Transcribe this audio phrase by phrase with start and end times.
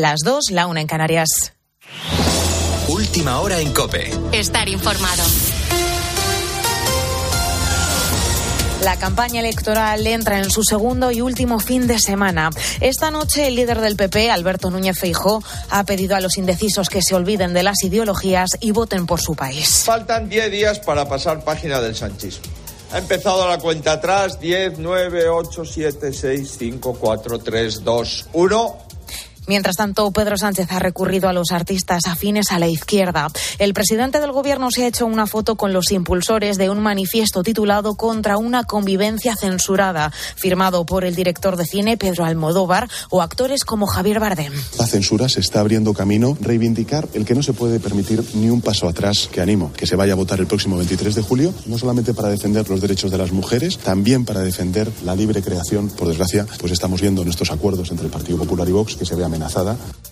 [0.00, 1.52] las dos, la una en Canarias.
[2.88, 4.10] Última hora en Cope.
[4.32, 5.22] Estar informado.
[8.82, 12.48] La campaña electoral entra en su segundo y último fin de semana.
[12.80, 17.02] Esta noche el líder del PP, Alberto Núñez Feijó, ha pedido a los indecisos que
[17.02, 19.82] se olviden de las ideologías y voten por su país.
[19.84, 22.46] Faltan 10 días para pasar página del sanchismo.
[22.92, 28.89] Ha empezado la cuenta atrás, 10, 9, 8, 7, 6, 5, 4, 3, 2, 1.
[29.50, 33.26] Mientras tanto, Pedro Sánchez ha recurrido a los artistas afines a la izquierda.
[33.58, 37.42] El presidente del Gobierno se ha hecho una foto con los impulsores de un manifiesto
[37.42, 43.64] titulado Contra una convivencia censurada, firmado por el director de cine Pedro Almodóvar o actores
[43.64, 44.52] como Javier Bardem.
[44.78, 46.38] La censura se está abriendo camino.
[46.40, 49.96] Reivindicar el que no se puede permitir ni un paso atrás, que animo que se
[49.96, 53.18] vaya a votar el próximo 23 de julio, no solamente para defender los derechos de
[53.18, 55.88] las mujeres, también para defender la libre creación.
[55.88, 59.16] Por desgracia, pues estamos viendo nuestros acuerdos entre el Partido Popular y Vox que se
[59.16, 59.39] ve amenazada.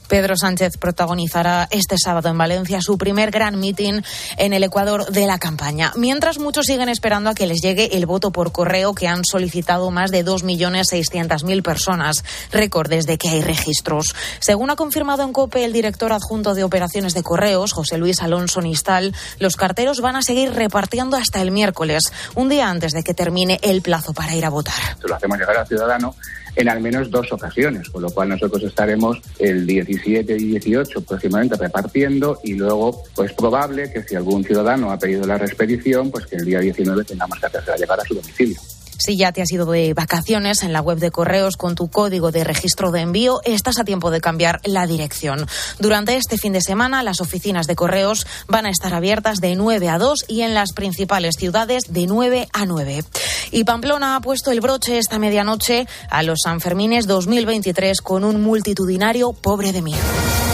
[0.08, 4.02] Pedro Sánchez protagonizará este sábado en Valencia su primer gran mitin
[4.38, 5.92] en el Ecuador de la campaña.
[5.96, 9.90] Mientras muchos siguen esperando a que les llegue el voto por correo que han solicitado
[9.90, 14.14] más de 2.600.000 personas, récord desde que hay registros.
[14.40, 18.62] Según ha confirmado en COPE el director adjunto de operaciones de correos, José Luis Alonso
[18.62, 23.12] Nistal, los carteros van a seguir repartiendo hasta el miércoles, un día antes de que
[23.12, 24.96] termine el plazo para ir a votar.
[25.00, 26.14] Se lo hacemos llegar al ciudadano
[26.58, 31.54] en al menos dos ocasiones, con lo cual nosotros estaremos el 17 y 18 próximamente
[31.56, 36.34] repartiendo y luego pues probable que si algún ciudadano ha pedido la expedición, pues que
[36.34, 38.58] el día 19 tengamos que hacerla llegar a su domicilio.
[38.98, 42.32] Si ya te has ido de vacaciones en la web de correos con tu código
[42.32, 45.46] de registro de envío, estás a tiempo de cambiar la dirección.
[45.78, 49.88] Durante este fin de semana, las oficinas de correos van a estar abiertas de 9
[49.88, 53.04] a 2 y en las principales ciudades de 9 a 9.
[53.52, 59.32] Y Pamplona ha puesto el broche esta medianoche a los Sanfermines 2023 con un multitudinario
[59.32, 60.47] pobre de miedo.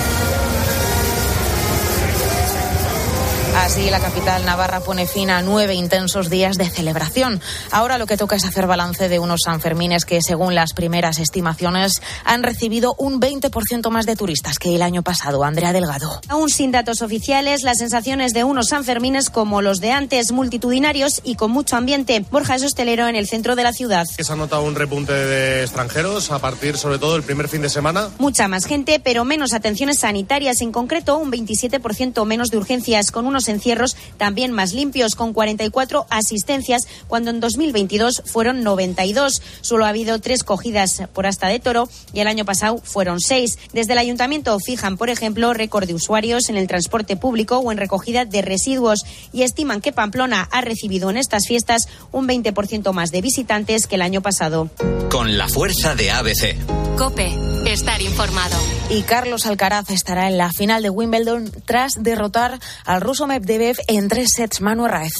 [3.64, 7.40] Así, la capital navarra pone fin a nueve intensos días de celebración.
[7.70, 11.94] Ahora lo que toca es hacer balance de unos Sanfermines que, según las primeras estimaciones,
[12.26, 15.44] han recibido un 20% más de turistas que el año pasado.
[15.44, 16.20] Andrea Delgado.
[16.28, 21.36] Aún sin datos oficiales, las sensaciones de unos Sanfermines como los de antes, multitudinarios y
[21.36, 22.22] con mucho ambiente.
[22.30, 24.04] Borja es hostelero en el centro de la ciudad.
[24.04, 27.70] Se ha notado un repunte de extranjeros a partir, sobre todo, del primer fin de
[27.70, 28.10] semana.
[28.18, 30.60] Mucha más gente, pero menos atenciones sanitarias.
[30.60, 36.06] En concreto, un 27% menos de urgencias, con unos encierros también más limpios, con 44
[36.10, 39.42] asistencias, cuando en 2022 fueron 92.
[39.60, 43.58] Solo ha habido tres cogidas por hasta de toro y el año pasado fueron seis.
[43.72, 47.78] Desde el ayuntamiento fijan, por ejemplo, récord de usuarios en el transporte público o en
[47.78, 53.10] recogida de residuos y estiman que Pamplona ha recibido en estas fiestas un 20% más
[53.10, 54.70] de visitantes que el año pasado.
[55.10, 56.56] Con la fuerza de ABC.
[56.96, 57.32] Cope,
[57.66, 58.56] estar informado.
[58.88, 63.43] Y Carlos Alcaraz estará en la final de Wimbledon tras derrotar al ruso Medvedev
[63.88, 64.60] en tres sets.
[64.60, 65.12] Manu Raez.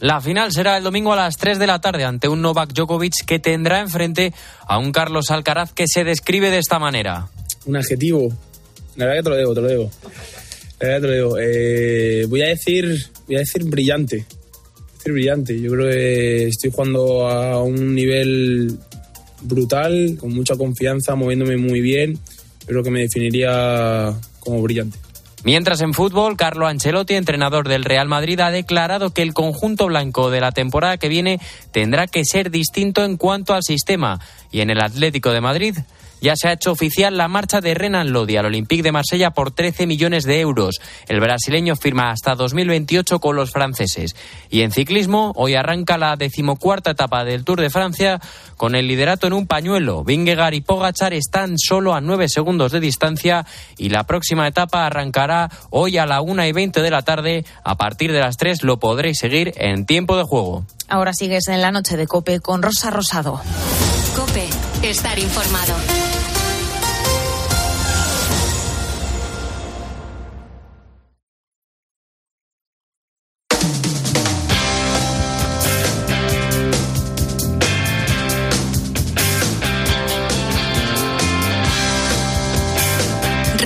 [0.00, 3.24] La final será el domingo a las 3 de la tarde ante un Novak Djokovic
[3.24, 4.32] que tendrá enfrente
[4.66, 7.28] a un Carlos Alcaraz que se describe de esta manera.
[7.66, 8.32] Un adjetivo.
[8.96, 9.90] La verdad que te lo debo, te lo debo.
[10.80, 11.38] La verdad que te lo debo.
[11.40, 14.26] Eh, voy a decir, voy a decir brillante.
[14.96, 15.60] Decir brillante.
[15.60, 18.76] Yo creo que estoy jugando a un nivel
[19.42, 22.18] brutal, con mucha confianza, moviéndome muy bien.
[22.66, 24.98] Creo que me definiría como brillante.
[25.44, 30.30] Mientras en fútbol, Carlo Ancelotti, entrenador del Real Madrid, ha declarado que el conjunto blanco
[30.30, 31.40] de la temporada que viene
[31.72, 34.20] tendrá que ser distinto en cuanto al sistema.
[34.52, 35.76] Y en el Atlético de Madrid
[36.22, 39.50] ya se ha hecho oficial la marcha de Renan Lodi al Olympique de Marsella por
[39.50, 40.80] 13 millones de euros.
[41.08, 44.14] El brasileño firma hasta 2028 con los franceses.
[44.48, 48.20] Y en ciclismo, hoy arranca la decimocuarta etapa del Tour de Francia
[48.56, 50.04] con el liderato en un pañuelo.
[50.04, 53.44] Vingegaard y Pogachar están solo a 9 segundos de distancia
[53.76, 57.44] y la próxima etapa arrancará hoy a la 1 y 20 de la tarde.
[57.64, 60.64] A partir de las 3 lo podréis seguir en tiempo de juego.
[60.88, 63.40] Ahora sigues en la noche de Cope con Rosa Rosado.
[64.14, 64.48] Cope,
[64.82, 65.74] estar informado.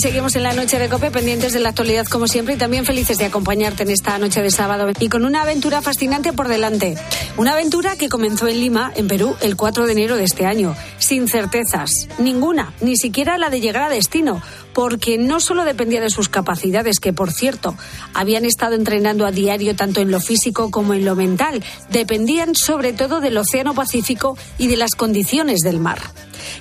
[0.00, 3.18] Seguimos en la noche de Cope, pendientes de la actualidad como siempre y también felices
[3.18, 6.94] de acompañarte en esta noche de sábado y con una aventura fascinante por delante.
[7.38, 10.74] Una aventura que comenzó en Lima, en Perú, el 4 de enero de este año,
[10.98, 14.42] sin certezas, ninguna, ni siquiera la de llegar a destino,
[14.74, 17.76] porque no solo dependía de sus capacidades, que por cierto,
[18.12, 22.92] habían estado entrenando a diario tanto en lo físico como en lo mental, dependían sobre
[22.92, 26.00] todo del Océano Pacífico y de las condiciones del mar.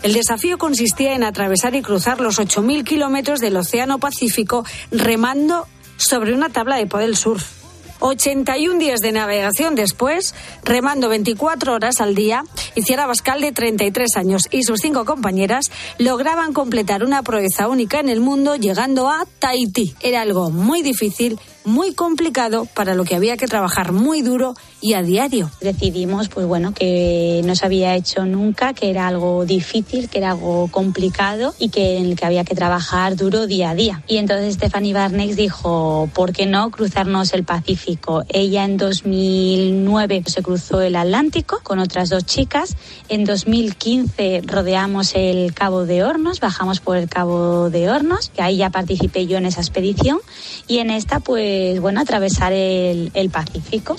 [0.03, 5.65] El desafío consistía en atravesar y cruzar los 8.000 kilómetros del Océano Pacífico remando
[5.97, 7.56] sobre una tabla de paddle surf.
[7.99, 12.43] 81 días de navegación después, remando 24 horas al día,
[12.75, 15.65] Iciara Bascal, de 33 años, y sus cinco compañeras
[15.97, 19.95] lograban completar una proeza única en el mundo llegando a Tahití.
[20.01, 24.93] Era algo muy difícil, muy complicado, para lo que había que trabajar muy duro y
[24.93, 25.51] a diario.
[25.59, 30.31] decidimos pues bueno que no se había hecho nunca que era algo difícil que era
[30.31, 34.01] algo complicado y que en el que había que trabajar duro día a día.
[34.07, 40.41] Y entonces Stephanie Barnex dijo por qué no cruzarnos el Pacífico ella en 2009 se
[40.41, 42.77] cruzó el Atlántico con otras dos chicas.
[43.09, 48.57] En 2015 rodeamos el Cabo de Hornos bajamos por el Cabo de Hornos que ahí
[48.57, 50.19] ya participé yo en esa expedición.
[50.67, 53.95] Y en esta pues bueno atravesar el, el Pacífico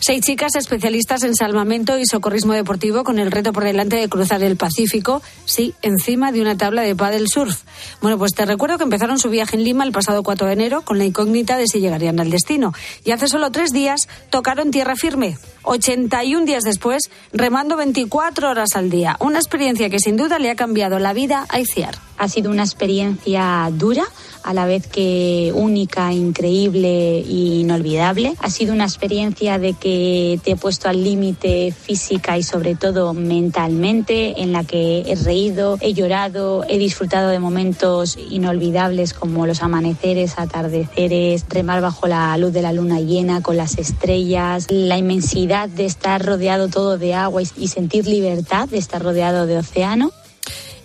[0.00, 4.42] Seis chicas especialistas en salvamento y socorrismo deportivo con el reto por delante de cruzar
[4.42, 7.62] el Pacífico, sí, encima de una tabla de paddle surf.
[8.00, 10.82] Bueno, pues te recuerdo que empezaron su viaje en Lima el pasado 4 de enero
[10.82, 12.72] con la incógnita de si llegarían al destino.
[13.04, 15.38] Y hace solo tres días tocaron tierra firme.
[15.64, 19.16] 81 días después, remando 24 horas al día.
[19.20, 21.96] Una experiencia que sin duda le ha cambiado la vida a Iciar.
[22.18, 24.04] Ha sido una experiencia dura,
[24.42, 28.34] a la vez que única, increíble e inolvidable.
[28.40, 33.14] Ha sido una experiencia de que te he puesto al límite física y sobre todo
[33.14, 39.62] mentalmente, en la que he reído, he llorado, he disfrutado de momentos inolvidables como los
[39.62, 45.68] amaneceres, atardeceres, remar bajo la luz de la luna llena con las estrellas, la inmensidad
[45.68, 50.12] de estar rodeado todo de agua y, sentir libertad de estar rodeado de océano.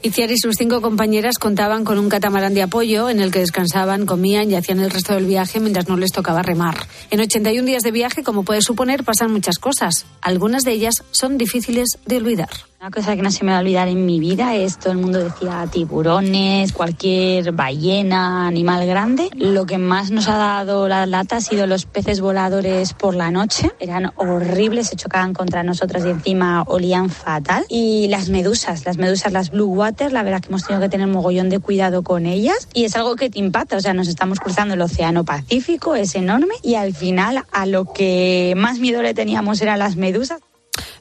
[0.04, 4.06] Iciar y sus cinco compañeras contaban con un catamarán de apoyo en el que descansaban,
[4.06, 6.78] comían y hacían el resto del viaje mientras no les tocaba remar.
[7.10, 10.06] En 81 días de viaje, como puedes suponer, pasan muchas cosas.
[10.22, 12.50] Algunas de ellas son difíciles de olvidar.
[12.80, 15.00] Una cosa que no se me va a olvidar en mi vida es todo el
[15.00, 19.32] mundo decía tiburones, cualquier ballena, animal grande.
[19.36, 23.32] Lo que más nos ha dado la lata ha sido los peces voladores por la
[23.32, 23.72] noche.
[23.80, 27.66] Eran horribles, se chocaban contra nosotras y encima olían fatal.
[27.68, 31.08] Y las medusas, las medusas, las blue water, la verdad que hemos tenido que tener
[31.08, 32.70] mogollón de cuidado con ellas.
[32.76, 36.14] Y es algo que te impacta, o sea, nos estamos cruzando el océano Pacífico, es
[36.14, 36.54] enorme.
[36.62, 40.42] Y al final a lo que más miedo le teníamos eran las medusas.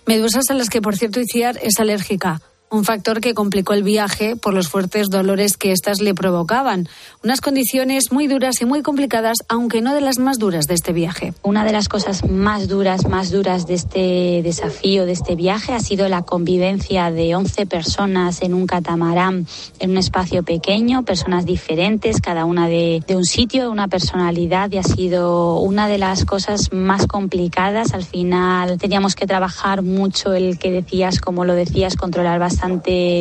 [0.06, 2.40] Medusas a las que, por cierto, Iciar es alérgica.
[2.68, 6.88] Un factor que complicó el viaje por los fuertes dolores que éstas le provocaban.
[7.22, 10.92] Unas condiciones muy duras y muy complicadas, aunque no de las más duras de este
[10.92, 11.32] viaje.
[11.44, 15.78] Una de las cosas más duras, más duras de este desafío, de este viaje, ha
[15.78, 19.46] sido la convivencia de 11 personas en un catamarán,
[19.78, 24.78] en un espacio pequeño, personas diferentes, cada una de, un sitio, de una personalidad, y
[24.78, 27.94] ha sido una de las cosas más complicadas.
[27.94, 32.55] Al final teníamos que trabajar mucho el que decías, como lo decías, controlar bastante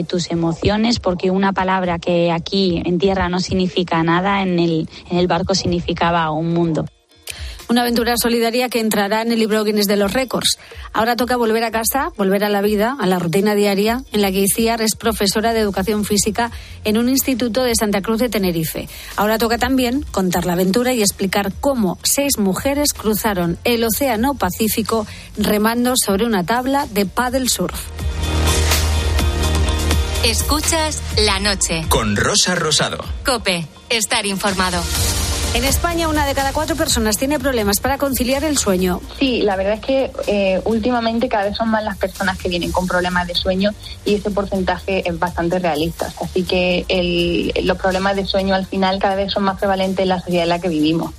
[0.08, 5.18] tus emociones, porque una palabra que aquí en tierra no significa nada, en el, en
[5.18, 6.86] el barco significaba un mundo.
[7.68, 10.60] Una aventura solidaria que entrará en el libro Guinness de los récords.
[10.94, 14.32] Ahora toca volver a casa, volver a la vida, a la rutina diaria, en la
[14.32, 16.52] que Iciar es profesora de educación física
[16.84, 18.88] en un instituto de Santa Cruz de Tenerife.
[19.16, 25.08] Ahora toca también contar la aventura y explicar cómo seis mujeres cruzaron el Océano Pacífico
[25.36, 27.90] remando sobre una tabla de paddle surf.
[30.26, 31.86] Escuchas la noche.
[31.88, 32.98] Con Rosa Rosado.
[33.24, 34.82] Cope, estar informado.
[35.54, 39.02] En España, una de cada cuatro personas tiene problemas para conciliar el sueño.
[39.20, 42.72] Sí, la verdad es que eh, últimamente cada vez son más las personas que vienen
[42.72, 43.70] con problemas de sueño
[44.04, 46.12] y ese porcentaje es bastante realista.
[46.20, 50.10] Así que el- los problemas de sueño al final cada vez son más prevalentes en
[50.10, 51.12] la sociedad en la que vivimos.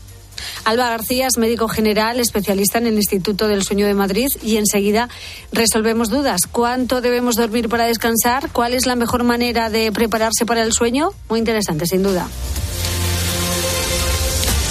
[0.65, 5.09] Alba García es médico general, especialista en el Instituto del Sueño de Madrid y enseguida
[5.53, 6.43] resolvemos dudas.
[6.51, 8.51] ¿Cuánto debemos dormir para descansar?
[8.53, 11.11] ¿Cuál es la mejor manera de prepararse para el sueño?
[11.29, 12.29] Muy interesante, sin duda.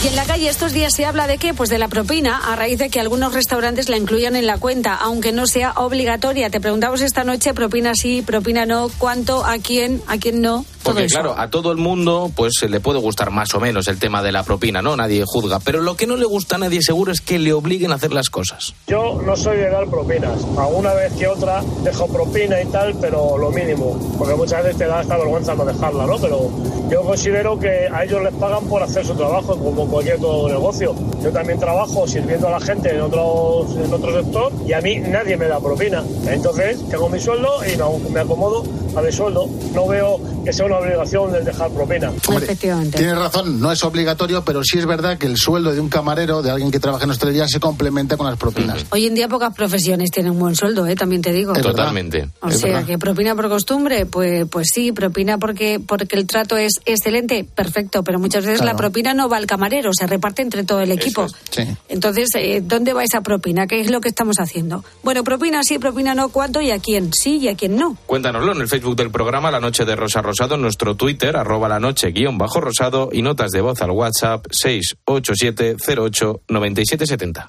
[0.06, 1.56] Y en la calle estos días se habla de qué?
[1.56, 4.94] Pues de la propina, a raíz de que algunos restaurantes la incluyan en la cuenta,
[4.94, 6.52] aunque no sea obligatoria.
[6.52, 10.64] Te preguntamos esta noche, propina sí, propina no, cuánto, a quién, a quién no.
[10.84, 14.22] Porque claro, a todo el mundo pues le puede gustar más o menos el tema
[14.22, 14.96] de la propina, ¿no?
[14.96, 15.60] Nadie juzga.
[15.60, 18.14] Pero lo que no le gusta a nadie seguro es que le obliguen a hacer
[18.14, 18.76] las cosas.
[18.86, 20.46] Yo no soy de dar propinas.
[20.60, 24.16] Alguna vez que otra dejo propina y tal, pero lo mínimo.
[24.20, 26.20] Porque muchas veces te da esta vergüenza no dejarla, ¿no?
[26.20, 26.52] Pero
[26.92, 30.94] yo considero que a ellos les pagan por hacer su trabajo, como cualquier todo negocio.
[31.24, 34.98] Yo también trabajo sirviendo a la gente en, otros, en otro sector y a mí
[35.00, 36.04] nadie me da propina.
[36.28, 38.64] Entonces, tengo mi sueldo y me- acomodo
[38.96, 39.48] a mi sueldo.
[39.74, 42.12] No veo que sea una obligación el dejar propina.
[42.36, 42.98] Efectivamente.
[42.98, 46.42] Tienes razón, no es obligatorio, pero sí es verdad que el sueldo de un camarero,
[46.42, 48.86] de alguien que trabaja en hostelería, se complementa con las propinas.
[48.92, 50.96] Hoy en día pocas profesiones tienen un buen sueldo, ¿eh?
[50.96, 51.54] también te digo.
[51.54, 52.28] Totalmente.
[52.42, 56.74] O sea, que propina por costumbre, pues, pues sí, propina porque, porque el trato es
[56.86, 58.74] excelente, perfecto, pero muchas veces Claro.
[58.74, 61.28] la propina no va al camarero, se reparte entre todo el equipo.
[61.52, 61.64] Sí.
[61.90, 63.68] Entonces, eh, ¿dónde va esa propina?
[63.68, 64.84] ¿Qué es lo que estamos haciendo?
[65.04, 67.14] Bueno, propina sí, propina no, ¿cuánto y a quién?
[67.14, 67.98] Sí y a quién no.
[68.06, 71.70] Cuéntanoslo en el Facebook del programa La Noche de Rosa Rosado, en nuestro Twitter, arroba
[71.70, 75.76] la noche guion bajo rosado y notas de voz al WhatsApp 687
[76.48, 77.46] 9770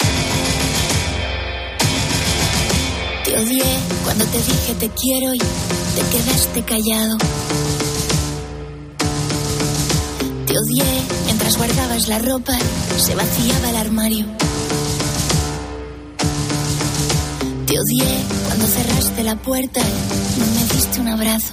[3.24, 3.64] Te odié
[4.04, 7.16] cuando te dije te quiero y te quedaste callado.
[10.56, 12.56] Te odié mientras guardabas la ropa,
[12.96, 14.24] se vaciaba el armario.
[17.66, 21.52] Te odié cuando cerraste la puerta y no me diste un abrazo.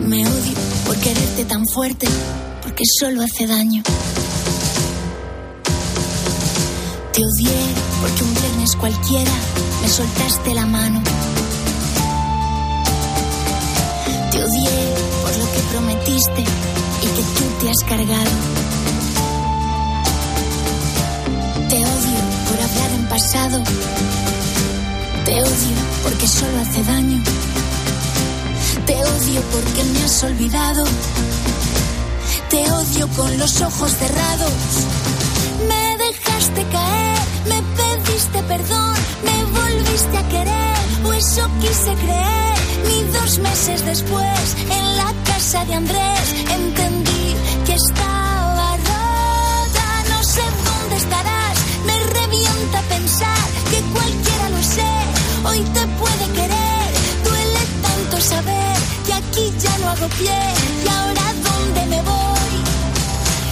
[0.00, 0.54] Me odio
[0.84, 2.08] por quererte tan fuerte,
[2.64, 3.84] porque solo hace daño.
[7.12, 7.56] Te odié
[8.00, 9.32] porque un viernes cualquiera
[9.80, 11.00] me soltaste la mano.
[14.32, 15.01] Te odié
[15.38, 16.42] lo que prometiste
[17.02, 18.30] y que tú te has cargado.
[21.68, 23.62] Te odio por hablar en pasado.
[25.24, 27.22] Te odio porque solo hace daño.
[28.86, 30.84] Te odio porque me has olvidado.
[32.50, 34.52] Te odio con los ojos cerrados.
[35.68, 38.94] Me dejaste caer, me pediste perdón,
[39.24, 42.54] me volviste a querer, o eso quise creer.
[42.86, 49.88] Ni dos meses después, en la casa de Andrés, entendí que estaba rota.
[50.10, 51.56] No sé dónde estarás,
[51.86, 54.92] me revienta pensar que cualquiera lo sé,
[55.44, 56.88] hoy te puede querer.
[57.24, 60.38] Duele tanto saber que aquí ya no hago pie,
[60.84, 62.54] y ahora dónde me voy.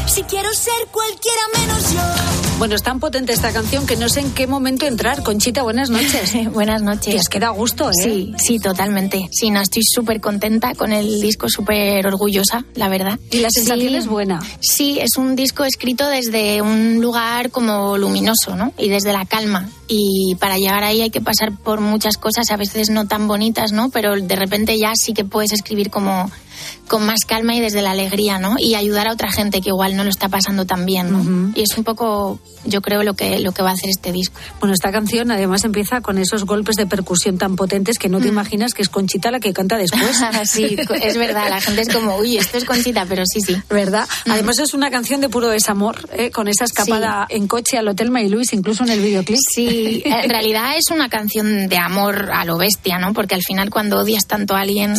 [0.06, 2.49] Si quiero ser cualquiera menos yo.
[2.60, 5.22] Bueno, es tan potente esta canción que no sé en qué momento entrar.
[5.22, 6.34] Conchita, buenas noches.
[6.52, 7.14] buenas noches.
[7.14, 7.94] Les queda a gusto, ¿eh?
[7.94, 9.30] Sí, sí, totalmente.
[9.32, 13.18] Sí, no, estoy súper contenta con el disco, súper orgullosa, la verdad.
[13.30, 13.96] Y la sensación Sí.
[13.96, 14.42] es buena.
[14.60, 18.74] Sí, es un disco escrito desde un lugar como luminoso, ¿no?
[18.76, 19.66] Y desde la calma.
[19.92, 23.72] Y para llegar ahí hay que pasar por muchas cosas, a veces no tan bonitas,
[23.72, 23.90] ¿no?
[23.90, 26.30] Pero de repente ya sí que puedes escribir como
[26.88, 28.56] con más calma y desde la alegría, ¿no?
[28.58, 31.52] Y ayudar a otra gente que igual no lo está pasando tan bien, ¿no?
[31.54, 34.38] Y es un poco, yo creo, lo que, lo que va a hacer este disco.
[34.58, 38.28] Bueno, esta canción además empieza con esos golpes de percusión tan potentes que no te
[38.28, 40.20] imaginas que es Conchita la que canta después.
[40.44, 43.56] sí, es verdad, la gente es como, uy, esto es Conchita, pero sí, sí.
[43.70, 44.08] ¿Verdad?
[44.28, 46.30] Además es una canción de puro desamor, ¿eh?
[46.30, 49.38] con esa escapada en coche al Hotel May Luis, incluso en el videoclip.
[49.54, 53.12] Sí, en realidad es una canción de amor a lo bestia, ¿no?
[53.12, 54.94] Porque al final cuando odias tanto a alguien,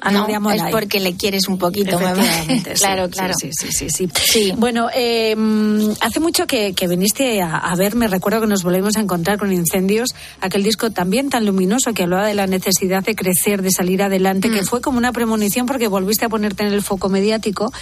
[0.00, 0.72] algo no, de amor es hay.
[0.72, 1.98] porque le quieres un poquito.
[2.46, 3.34] sí, claro, sí, claro.
[3.38, 4.52] Sí, sí, sí, sí.
[4.56, 8.96] Bueno, eh, mm, hace mucho que, que viniste a, a verme, recuerdo que nos volvimos
[8.96, 10.10] a encontrar con Incendios,
[10.40, 14.48] aquel disco también tan luminoso que hablaba de la necesidad de crecer, de salir adelante,
[14.48, 14.54] Mm.
[14.54, 17.72] que fue como una premonición porque volviste a ponerte en el foco mediático.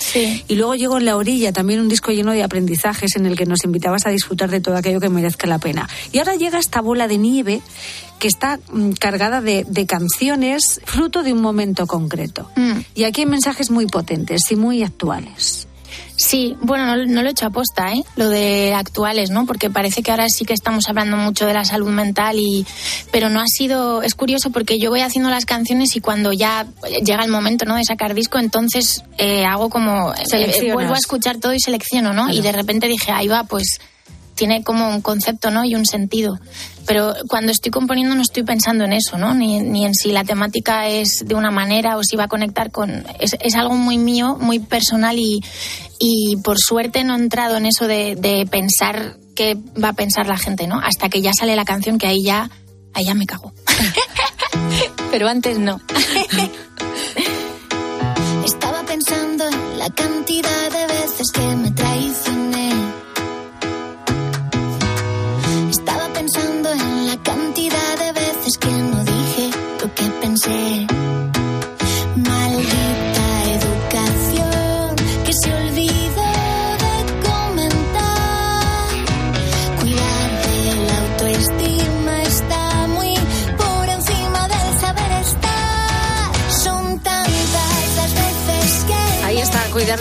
[0.49, 3.47] Y luego llegó En la orilla, también un disco lleno de aprendizajes en el que
[3.47, 5.89] nos invitabas a disfrutar de todo aquello que merezca la pena.
[6.13, 7.61] Y ahora llega esta bola de nieve
[8.19, 12.51] que está mm, cargada de, de canciones fruto de un momento concreto.
[12.57, 12.81] Mm.
[12.95, 15.69] Y aquí hay mensajes muy potentes y muy actuales.
[16.17, 18.05] Sí, bueno, no, no lo he hecho aposta, ¿eh?
[18.15, 19.47] Lo de actuales, ¿no?
[19.47, 22.67] Porque parece que ahora sí que estamos hablando mucho de la salud mental y...
[23.11, 24.03] Pero no ha sido...
[24.03, 26.67] Es curioso porque yo voy haciendo las canciones y cuando ya
[27.03, 27.77] llega el momento, ¿no?
[27.77, 30.13] De sacar disco, entonces eh, hago como...
[30.13, 30.75] eh, Seleccionas.
[30.75, 32.31] vuelvo a escuchar todo y selecciono, ¿no?
[32.31, 33.81] Y de repente dije, ahí va, pues
[34.41, 35.67] tiene como un concepto, ¿no?
[35.67, 36.39] Y un sentido.
[36.87, 39.35] Pero cuando estoy componiendo no estoy pensando en eso, ¿no?
[39.35, 42.71] Ni, ni en si la temática es de una manera o si va a conectar
[42.71, 43.05] con...
[43.19, 45.43] Es, es algo muy mío, muy personal y,
[45.99, 50.27] y por suerte no he entrado en eso de, de pensar qué va a pensar
[50.27, 50.81] la gente, ¿no?
[50.81, 52.49] Hasta que ya sale la canción que ahí ya,
[52.95, 53.53] ahí ya me cago.
[55.11, 55.83] Pero antes no.
[58.47, 61.90] Estaba pensando en la cantidad de veces que me traicioné.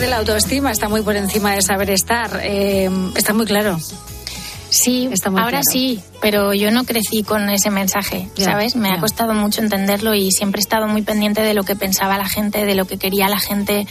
[0.00, 2.40] De la autoestima está muy por encima de saber estar.
[2.42, 3.78] Eh, está muy claro.
[4.70, 5.64] Sí, Está muy ahora claro.
[5.72, 8.76] sí, pero yo no crecí con ese mensaje, ¿sabes?
[8.76, 12.16] Me ha costado mucho entenderlo y siempre he estado muy pendiente de lo que pensaba
[12.16, 13.88] la gente, de lo que quería la gente,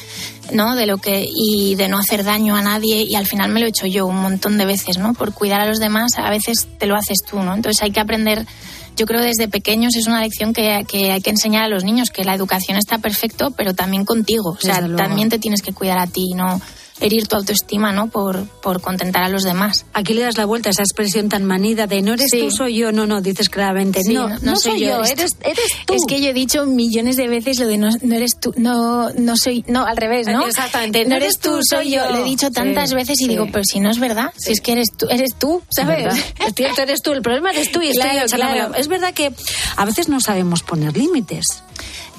[0.54, 0.76] ¿no?
[0.78, 3.66] De lo que y de no hacer daño a nadie y al final me lo
[3.66, 5.14] he hecho yo un montón de veces, ¿no?
[5.14, 7.54] Por cuidar a los demás, a veces te lo haces tú, ¿no?
[7.54, 8.46] Entonces hay que aprender
[8.96, 12.10] yo creo desde pequeños es una lección que, que hay que enseñar a los niños,
[12.10, 14.52] que la educación está perfecto, pero también contigo.
[14.52, 16.62] O sea, también te tienes que cuidar a ti no
[17.02, 18.08] herir tu autoestima, ¿no?
[18.10, 19.86] Por, por contentar a los demás.
[19.94, 22.42] Aquí le das la vuelta a esa expresión tan manida de no eres Sí.
[22.42, 22.92] tú, soy yo.
[22.92, 24.02] No, no, dices claramente.
[24.04, 25.94] Sí, no, no, soy yo, eres, eres tú.
[25.94, 29.10] Es que yo he dicho millones de veces lo de no, no eres tú, no,
[29.12, 30.46] no soy, no, al revés, ¿no?
[30.46, 31.06] Exactamente.
[31.06, 32.10] No eres tú, soy yo.
[32.12, 34.62] Lo he dicho tantas Sí, veces y digo, pero si no es verdad, si es
[34.62, 36.14] que eres tú, eres tú, ¿sabes?
[36.46, 37.12] Es cierto, eres tú.
[37.12, 38.56] El problema eres tú y estoy Claro, echándomelo.
[38.68, 38.76] claro.
[38.76, 39.32] Es verdad que
[39.76, 41.64] a veces no sabemos poner límites.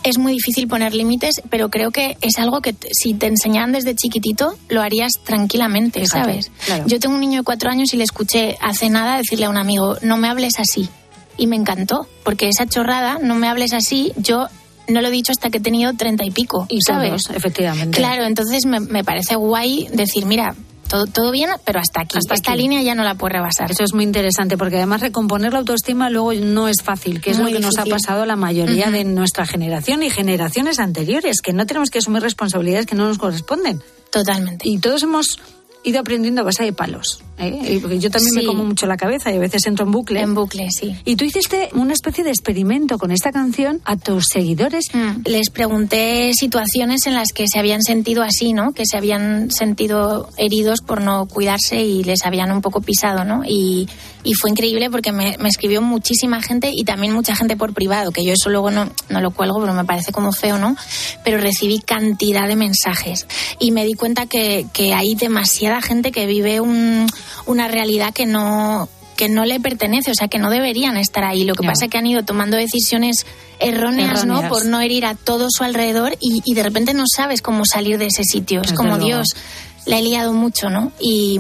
[0.02, 3.94] Es muy difícil poner límites, pero creo que es algo que si te enseñaran desde
[3.94, 6.50] chiquitito, lo harías tranquilamente, Fíjate, ¿sabes?
[6.64, 6.84] claro.
[6.86, 9.58] Yo tengo un niño de cuatro años y le escuché hace nada decirle a un
[9.58, 10.88] amigo, no me hables así.
[11.36, 14.46] Y me encantó, porque esa chorrada, no me hables así, yo
[14.88, 17.24] no lo he dicho hasta que he tenido treinta y pico, Y ¿sabes?
[17.24, 17.96] todos, efectivamente.
[17.96, 20.54] Claro, entonces me, me parece guay decir, mira,
[20.90, 22.18] todo, todo bien, pero hasta aquí.
[22.18, 22.62] Hasta Esta aquí.
[22.62, 23.70] línea ya no la puedes rebasar.
[23.70, 27.38] Eso es muy interesante porque además recomponer la autoestima luego no es fácil, que es
[27.38, 31.40] Muy lo que nos ha pasado a la mayoría de nuestra generación y generaciones anteriores,
[31.40, 33.80] que no tenemos que asumir responsabilidades que no nos corresponden.
[34.10, 34.68] Totalmente.
[34.68, 35.38] Y todos hemos
[35.84, 37.22] ido aprendiendo a base de palos.
[37.46, 37.78] ¿Eh?
[37.80, 40.20] Porque yo también me como mucho la cabeza y a veces entro en bucle.
[40.20, 40.94] En bucle, sí.
[41.04, 44.86] Y tú hiciste una especie de experimento con esta canción a tus seguidores.
[44.94, 45.22] Mm.
[45.26, 48.72] Les pregunté situaciones en las que se habían sentido así, ¿no?
[48.72, 53.42] Que se habían sentido heridos por no cuidarse y les habían un poco pisado, ¿no?
[53.46, 53.88] Y,
[54.24, 58.12] y fue increíble porque me, me escribió muchísima gente y también mucha gente por privado,
[58.12, 60.76] que yo eso luego no, no lo cuelgo, pero me parece como feo, ¿no?
[61.24, 63.26] Pero recibí cantidad de mensajes
[63.58, 67.06] y me di cuenta que, que hay demasiada gente que vive un-
[67.46, 71.44] una realidad que no que no le pertenece, o sea, que no deberían estar ahí.
[71.44, 73.26] Lo que pasa es que han ido tomando decisiones
[73.58, 74.48] erróneas, ¿no?
[74.48, 77.98] Por no herir a todo su alrededor y, y de repente no sabes cómo salir
[77.98, 78.62] de ese sitio.
[78.62, 79.04] Es Desde como, luego.
[79.04, 79.36] Dios,
[79.84, 80.90] la he liado mucho, ¿no?
[80.98, 81.38] Y,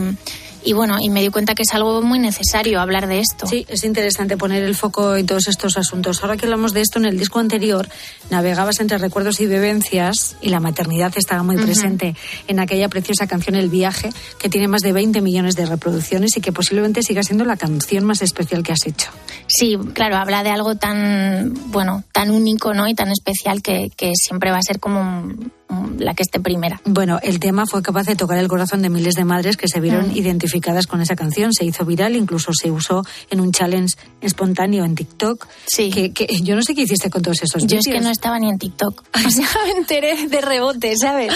[0.64, 3.46] y bueno, y me di cuenta que es algo muy necesario hablar de esto.
[3.46, 6.22] Sí, es interesante poner el foco en todos estos asuntos.
[6.22, 7.88] Ahora que hablamos de esto, en el disco anterior
[8.30, 12.14] navegabas entre recuerdos y vivencias y la maternidad estaba muy presente
[12.48, 16.40] en aquella preciosa canción El viaje, que tiene más de 20 millones de reproducciones y
[16.40, 19.10] que posiblemente siga siendo la canción más especial que has hecho.
[19.46, 22.86] Sí, claro, habla de algo tan, bueno, tan único, ¿no?
[22.88, 25.52] Y tan especial que, que siempre va a ser como un-
[25.98, 26.80] la que esté primera.
[26.84, 29.80] Bueno, el tema fue capaz de tocar el corazón de miles de madres que se
[29.80, 30.16] vieron Mm.
[30.16, 31.52] identificadas con esa canción.
[31.52, 35.46] Se hizo viral, incluso se usó en un challenge espontáneo en TikTok.
[35.66, 35.90] Sí.
[35.90, 38.38] Que, que- yo no sé qué hiciste con todos esos Yo es que no estaba
[38.38, 39.02] ni en TikTok.
[39.26, 41.32] O sea, me enteré de rebote, ¿sabes?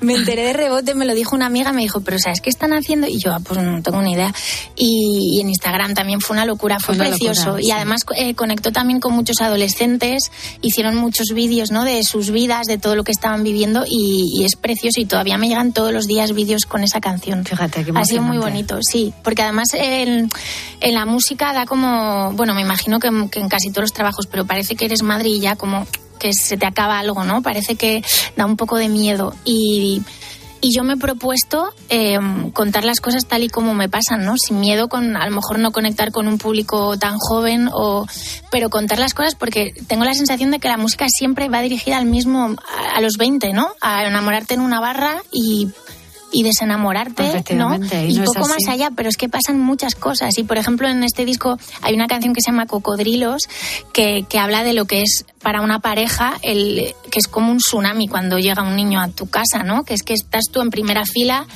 [0.00, 2.72] Me enteré de rebote, me lo dijo una amiga, me dijo, pero ¿sabes qué están
[2.72, 3.06] haciendo?
[3.06, 4.34] Y yo, ah, pues no tengo ni idea.
[4.76, 7.46] Y, y en Instagram también fue una locura, fue, una precioso.
[7.46, 11.84] locura, y además eh, conectó también con muchos adolescentes, hicieron muchos vídeos, ¿no?
[11.84, 15.38] De sus vidas, de todo lo que estaban viviendo y, y es precioso y todavía
[15.38, 17.44] me llegan todos los días vídeos con esa canción.
[17.44, 20.28] Fíjate, qué Ha sido muy bonito, sí, porque además en,
[20.80, 24.26] en la música da como, bueno, me imagino que, que en casi todos los trabajos,
[24.26, 25.86] pero parece que eres madre y ya como
[26.18, 27.42] que se te acaba algo, ¿no?
[27.42, 28.02] Parece que
[28.36, 30.02] da un poco de miedo y,
[30.60, 32.18] y yo me he propuesto eh,
[32.52, 34.34] contar las cosas tal y como me pasan, ¿no?
[34.36, 38.06] Sin miedo, con a lo mejor no conectar con un público tan joven, o,
[38.50, 41.96] pero contar las cosas porque tengo la sensación de que la música siempre va dirigida
[41.96, 42.56] al mismo,
[42.94, 43.70] a, los 20, ¿no?
[43.80, 45.68] A enamorarte en una barra y
[46.32, 47.74] y desenamorarte, ¿no?
[47.76, 50.36] Y no poco más allá, pero es que pasan muchas cosas.
[50.38, 53.48] Y por ejemplo, en este disco hay una canción que se llama Cocodrilos,
[53.92, 57.58] que, que habla de lo que es para una pareja, el, que es como un
[57.58, 59.84] tsunami cuando llega un niño a tu casa, ¿no?
[59.84, 61.46] Que es que estás tú en primera fila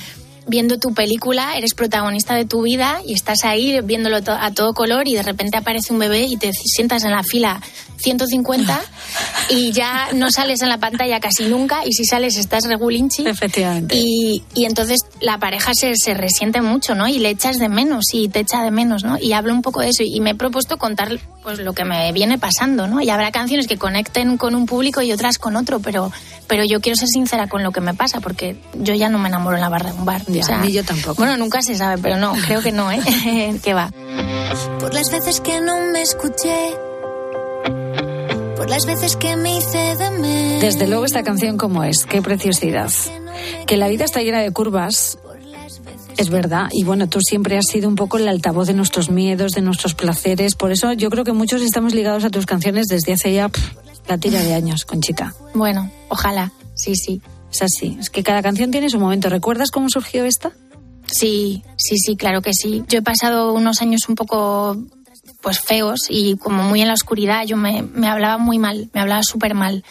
[0.47, 4.73] viendo tu película, eres protagonista de tu vida y estás ahí viéndolo to- a todo
[4.73, 7.61] color y de repente aparece un bebé y te sientas en la fila
[7.97, 8.81] 150
[9.49, 13.25] y ya no sales en la pantalla casi nunca y si sales estás regulinchi.
[13.27, 13.95] Efectivamente.
[13.97, 17.07] Y, y entonces la pareja se, se resiente mucho, ¿no?
[17.07, 19.17] Y le echas de menos y te echa de menos, ¿no?
[19.19, 22.11] Y hablo un poco de eso y me he propuesto contar pues lo que me
[22.11, 23.01] viene pasando, ¿no?
[23.01, 26.11] Y habrá canciones que conecten con un público y otras con otro, pero,
[26.47, 29.29] pero yo quiero ser sincera con lo que me pasa porque yo ya no me
[29.29, 30.21] enamoro en la barra de un bar.
[30.33, 31.15] Ya, O sea, ni yo tampoco.
[31.15, 32.99] Bueno, nunca se sabe, pero no, creo que no, ¿eh?
[33.63, 33.91] que va.
[34.79, 36.75] Por las veces que no me escuché.
[38.55, 40.61] Por las veces que me hice de menos.
[40.61, 42.91] Desde luego esta canción como es, qué preciosidad.
[43.65, 45.17] Que la vida está llena de curvas,
[46.17, 46.69] es verdad.
[46.71, 49.93] Y bueno, tú siempre has sido un poco el altavoz de nuestros miedos, de nuestros
[49.95, 50.55] placeres.
[50.55, 53.73] Por eso yo creo que muchos estamos ligados a tus canciones desde hace ya pff,
[54.07, 55.33] la tira de años, Conchita.
[55.53, 57.21] Bueno, ojalá, sí, sí.
[57.53, 57.97] Es así.
[57.99, 59.29] Es que cada canción tiene su momento.
[59.29, 60.51] ¿Recuerdas cómo surgió esta?
[61.05, 62.83] Sí, sí, sí, claro que sí.
[62.87, 64.75] Yo he pasado unos años un poco
[65.41, 69.01] pues feos y como muy en la oscuridad, yo me, me hablaba muy mal, me
[69.01, 69.83] hablaba súper mal.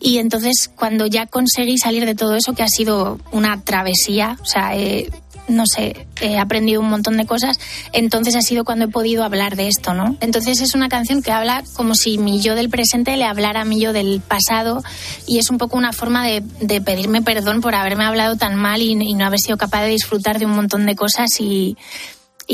[0.00, 4.44] Y entonces cuando ya conseguí salir de todo eso, que ha sido una travesía, o
[4.44, 5.10] sea, eh,
[5.48, 7.58] no sé, he aprendido un montón de cosas,
[7.92, 10.16] entonces ha sido cuando he podido hablar de esto, ¿no?
[10.20, 13.64] Entonces es una canción que habla como si mi yo del presente le hablara a
[13.64, 14.82] mi yo del pasado
[15.26, 16.42] y es un poco una forma de,
[16.80, 20.46] pedirme perdón por haberme hablado tan mal y, no haber sido capaz de disfrutar de
[20.46, 21.76] un montón de cosas y,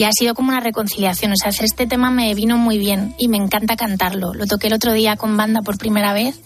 [0.05, 1.33] ha sido como una reconciliación.
[1.33, 4.35] O sea, este tema me vino muy bien y me encanta cantarlo.
[4.35, 6.41] Lo toqué el otro día con banda por primera vez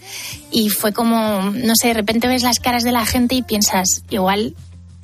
[0.51, 4.01] y fue como, no sé, de repente ves las caras de la gente y piensas,
[4.09, 4.55] igual,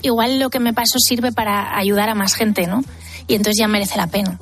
[0.01, 2.83] igual lo que me pasó sirve para ayudar a más gente, ¿no?
[3.27, 4.39] Y entonces ya merece la pena.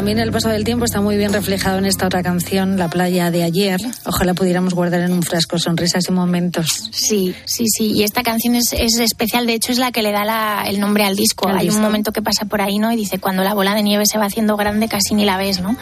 [0.00, 0.18] También.
[0.18, 3.42] El paso del tiempo está muy bien reflejado en esta otra canción, La playa de
[3.44, 3.78] ayer.
[4.06, 6.88] Ojalá pudiéramos guardar en un frasco sonrisas y momentos.
[6.90, 7.92] Sí, sí, sí.
[7.92, 10.80] Y esta canción es, es especial, de hecho es la que le da la- el
[10.80, 11.48] nombre al disco.
[11.48, 11.76] Hay disco.
[11.76, 12.90] un momento que pasa por ahí, ¿no?
[12.92, 15.60] Y dice, cuando la bola de nieve se va haciendo grande casi ni la ves,
[15.60, 15.76] ¿no?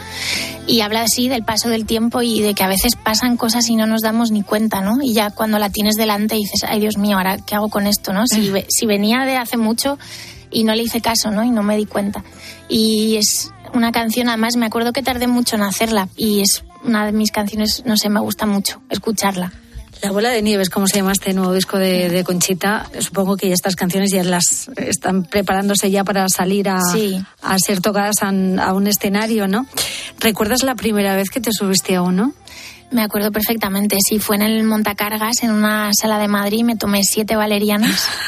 [0.67, 3.75] Y habla así del paso del tiempo y de que a veces pasan cosas y
[3.77, 4.97] no nos damos ni cuenta, ¿no?
[5.01, 8.11] Y ya cuando la tienes delante dices, ay Dios mío, ahora qué hago con esto,
[8.11, 8.27] ¿no?
[8.27, 9.97] Si, ve- si venía de hace mucho
[10.51, 11.43] y no le hice caso, ¿no?
[11.43, 12.23] Y no me di cuenta.
[12.67, 17.05] Y es una canción, además me acuerdo que tardé mucho en hacerla y es una
[17.05, 19.51] de mis canciones, no sé, me gusta mucho escucharla.
[20.01, 22.89] La bola de nieve es como se llama este nuevo disco de, de Conchita.
[23.01, 27.21] Supongo que estas canciones ya las están preparándose ya para salir a, Sí.
[27.41, 29.65] a ser tocadas a, a un escenario, ¿no?
[30.21, 32.33] ¿Recuerdas la primera vez que te subiste a uno?
[32.91, 37.03] Me acuerdo perfectamente, sí, fue en el Montacargas, en una sala de Madrid, me tomé
[37.03, 38.07] siete valerianas.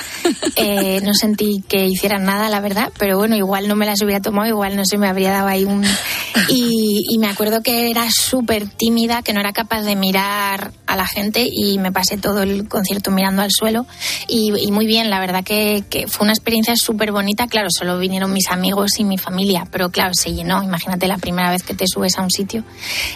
[0.55, 4.21] Eh, no sentí que hicieran nada, la verdad, pero bueno, igual no me las hubiera
[4.21, 5.83] tomado, igual no sé, me habría dado ahí un...
[6.47, 10.95] Y, y me acuerdo que era súper tímida, que no era capaz de mirar a
[10.95, 13.85] la gente y me pasé todo el concierto mirando al suelo
[14.27, 17.97] y, y muy bien, la verdad que, que fue una experiencia súper bonita, claro, solo
[17.97, 21.73] vinieron mis amigos y mi familia, pero claro, se llenó, imagínate la primera vez que
[21.73, 22.63] te subes a un sitio.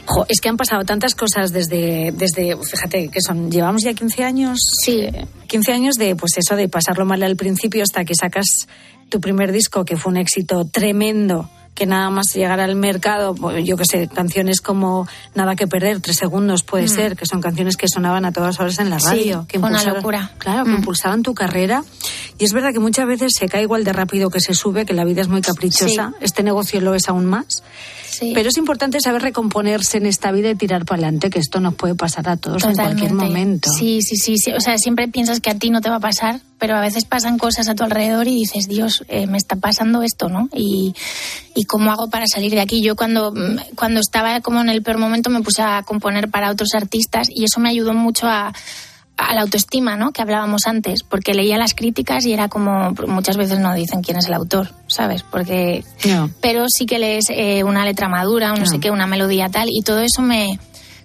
[0.05, 4.23] Jo, es que han pasado tantas cosas desde, desde fíjate, que son, llevamos ya 15
[4.23, 4.59] años.
[4.83, 5.07] Sí.
[5.47, 8.45] 15 años de, pues eso, de pasarlo mal al principio hasta que sacas
[9.09, 13.75] tu primer disco, que fue un éxito tremendo, que nada más llegar al mercado, yo
[13.77, 16.87] que sé, canciones como Nada que perder, Tres segundos puede Mm.
[16.87, 19.45] ser, que son canciones que sonaban a todas horas en la Sí, radio.
[19.47, 20.31] que fue una locura.
[20.37, 20.75] Claro, que Mm.
[20.77, 21.83] impulsaban tu carrera.
[22.39, 24.93] Y es verdad que muchas veces se cae igual de rápido que se sube, que
[24.93, 26.13] la vida es muy caprichosa.
[26.21, 27.61] Este negocio lo es aún más.
[28.09, 28.31] Sí.
[28.33, 31.75] Pero es importante saber recomponerse en esta vida y tirar para adelante, que esto nos
[31.75, 33.69] puede pasar a todos en cualquier momento.
[33.77, 34.51] Sí, sí, sí, sí.
[34.53, 37.03] O sea, siempre piensas que a ti no te va a pasar, pero a veces
[37.03, 40.47] pasan cosas a tu alrededor y dices, Dios, eh, me está pasando esto, ¿no?
[40.53, 40.93] Y,
[41.55, 42.81] y cómo hago para salir de aquí.
[42.81, 46.51] Yo cuando, mm, cuando estaba como en el peor momento me puse a componer para
[46.51, 48.53] otros artistas y eso me ayudó mucho a
[49.17, 50.11] a la autoestima, ¿no?
[50.11, 54.17] Que hablábamos antes, porque leía las críticas y era como muchas veces no dicen quién
[54.17, 55.23] es el autor, ¿sabes?
[55.23, 56.29] Porque No.
[56.41, 59.69] pero sí que lees eh, una letra madura, un no sé qué, una melodía tal,
[59.71, 60.59] y todo eso me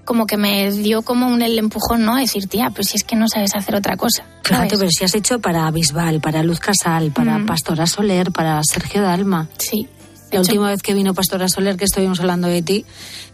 [0.04, 2.16] como que me dio como un el empujón, ¿no?
[2.16, 4.24] Decir, tía, pues si es que no sabes hacer otra cosa.
[4.42, 4.72] ¿sabes?
[4.76, 7.46] pero si has hecho para Bisbal, para Luz Casal, para Mm.
[7.46, 9.46] Pastora Soler, para Sergio Dalma.
[9.56, 9.86] Sí.
[10.32, 12.84] La última vez que vino Pastora Soler, que estuvimos hablando de ti,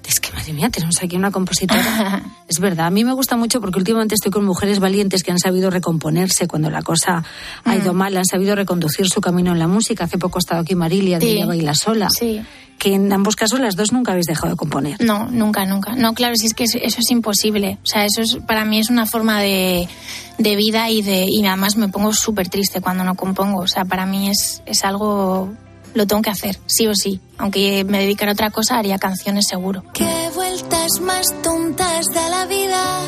[0.09, 2.23] es que, madre mía, tenemos aquí una compositora.
[2.49, 5.39] es verdad, a mí me gusta mucho porque últimamente estoy con mujeres valientes que han
[5.39, 7.23] sabido recomponerse cuando la cosa
[7.65, 7.97] ha ido Mm.
[7.97, 10.05] mal, han sabido reconducir su camino en la música.
[10.05, 11.33] Hace poco ha estado aquí Marilia, de Sí.
[11.33, 12.09] Ella Baila Sola.
[12.11, 12.43] Sí.
[12.79, 15.01] Que en ambos casos las dos nunca habéis dejado de componer.
[15.03, 15.95] No, nunca, nunca.
[15.97, 17.79] No, claro, si es que eso eso es imposible.
[17.83, 19.89] O sea, eso es, para mí es una forma de,
[20.37, 23.61] de vida y de y además me pongo súper triste cuando no compongo.
[23.63, 25.55] O sea, para mí es, es algo,
[25.97, 27.21] lo tengo que hacer, sí o sí.
[27.39, 29.83] Aunque me dedicara a otra cosa, haría canciones seguro.
[29.95, 33.01] Qué vueltas más tontas da la vida.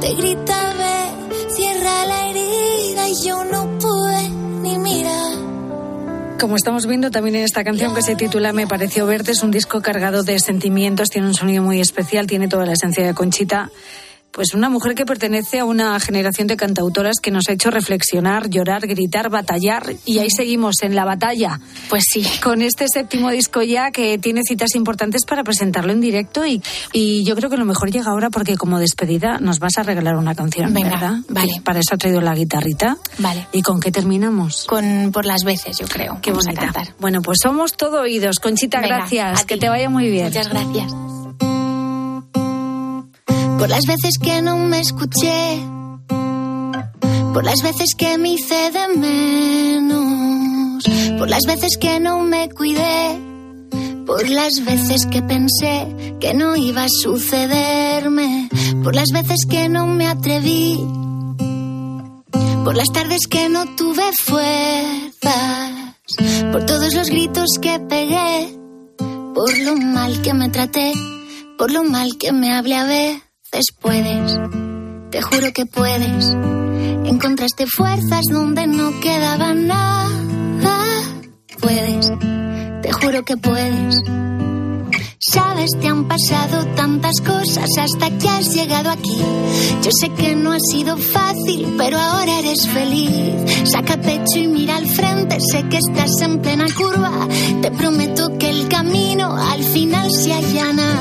[0.00, 4.28] Te grita, ve, cierra la herida y yo no pude
[4.62, 5.32] ni mirar.
[6.38, 9.50] Como estamos viendo también en esta canción que se titula Me pareció verte, es un
[9.50, 13.70] disco cargado de sentimientos, tiene un sonido muy especial, tiene toda la esencia de Conchita.
[14.30, 18.48] Pues una mujer que pertenece a una generación de cantautoras que nos ha hecho reflexionar,
[18.50, 21.58] llorar, gritar, batallar y ahí seguimos en la batalla.
[21.88, 22.24] Pues sí.
[22.42, 26.62] Con este séptimo disco ya que tiene citas importantes para presentarlo en directo y,
[26.92, 30.16] y yo creo que lo mejor llega ahora porque como despedida nos vas a regalar
[30.16, 31.14] una canción, Venga, ¿verdad?
[31.28, 31.60] vale.
[31.64, 32.96] Para eso ha traído la guitarrita.
[33.18, 33.46] Vale.
[33.52, 34.66] ¿Y con qué terminamos?
[34.68, 36.18] Con por las veces, yo creo.
[36.22, 36.94] Qué Vamos a cantar.
[37.00, 38.38] Bueno, pues somos todo oídos.
[38.38, 39.44] Conchita, Venga, gracias.
[39.44, 40.26] Que te vaya muy bien.
[40.26, 40.92] Muchas gracias.
[43.58, 45.60] Por las veces que no me escuché.
[47.34, 50.84] Por las veces que me hice de menos.
[51.18, 53.20] Por las veces que no me cuidé.
[54.06, 58.48] Por las veces que pensé que no iba a sucederme.
[58.84, 60.78] Por las veces que no me atreví.
[62.64, 65.72] Por las tardes que no tuve fuerzas.
[66.52, 68.56] Por todos los gritos que pegué.
[69.34, 70.92] Por lo mal que me traté.
[71.58, 73.27] Por lo mal que me hablé a veces
[73.80, 74.38] puedes.
[75.10, 76.28] Te juro que puedes.
[77.04, 80.08] Encontraste fuerzas donde no quedaba nada.
[81.60, 82.12] Puedes.
[82.82, 84.02] Te juro que puedes.
[85.20, 89.18] Sabes, te han pasado tantas cosas hasta que has llegado aquí.
[89.82, 93.10] Yo sé que no ha sido fácil, pero ahora eres feliz.
[93.64, 97.26] Saca pecho y mira al frente, sé que estás en plena curva.
[97.60, 100.94] Te prometo que el camino al final se allana.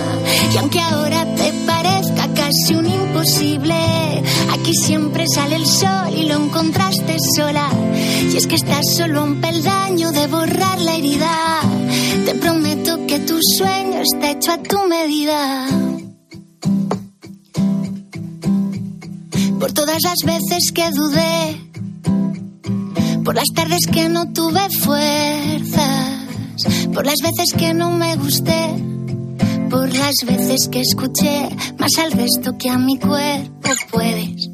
[0.53, 1.96] Y aunque ahora te parezca
[2.37, 3.73] casi un imposible,
[4.53, 7.67] aquí siempre sale el sol y lo encontraste sola.
[8.31, 11.61] Y es que estás solo un peldaño de borrar la herida.
[12.25, 15.67] Te prometo que tu sueño está hecho a tu medida.
[19.59, 21.57] Por todas las veces que dudé,
[23.23, 26.27] por las tardes que no tuve fuerzas,
[26.93, 28.96] por las veces que no me gusté,
[29.69, 33.69] por las veces que escuché más al resto que a mi cuerpo.
[33.91, 34.49] Puedes,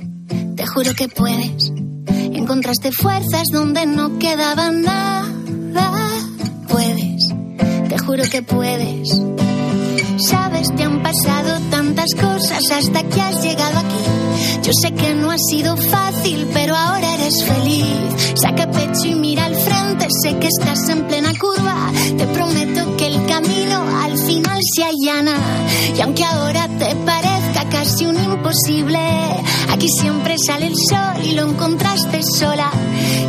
[0.56, 1.72] te juro que puedes.
[2.08, 5.26] Encontraste fuerzas donde no quedaba nada.
[6.68, 7.30] Puedes,
[7.90, 9.22] te juro que puedes.
[10.18, 14.64] Sabes, te han pasado tantas cosas hasta que has llegado aquí.
[14.64, 18.34] Yo sé que no ha sido fácil, pero ahora eres feliz.
[18.36, 21.92] Saca pecho y mira al frente, sé que estás en plena curva.
[22.18, 24.43] Te prometo que el camino al final
[24.74, 25.38] se allana.
[25.96, 29.00] Y aunque ahora te parezca casi un imposible,
[29.70, 32.72] aquí siempre sale el sol y lo encontraste sola.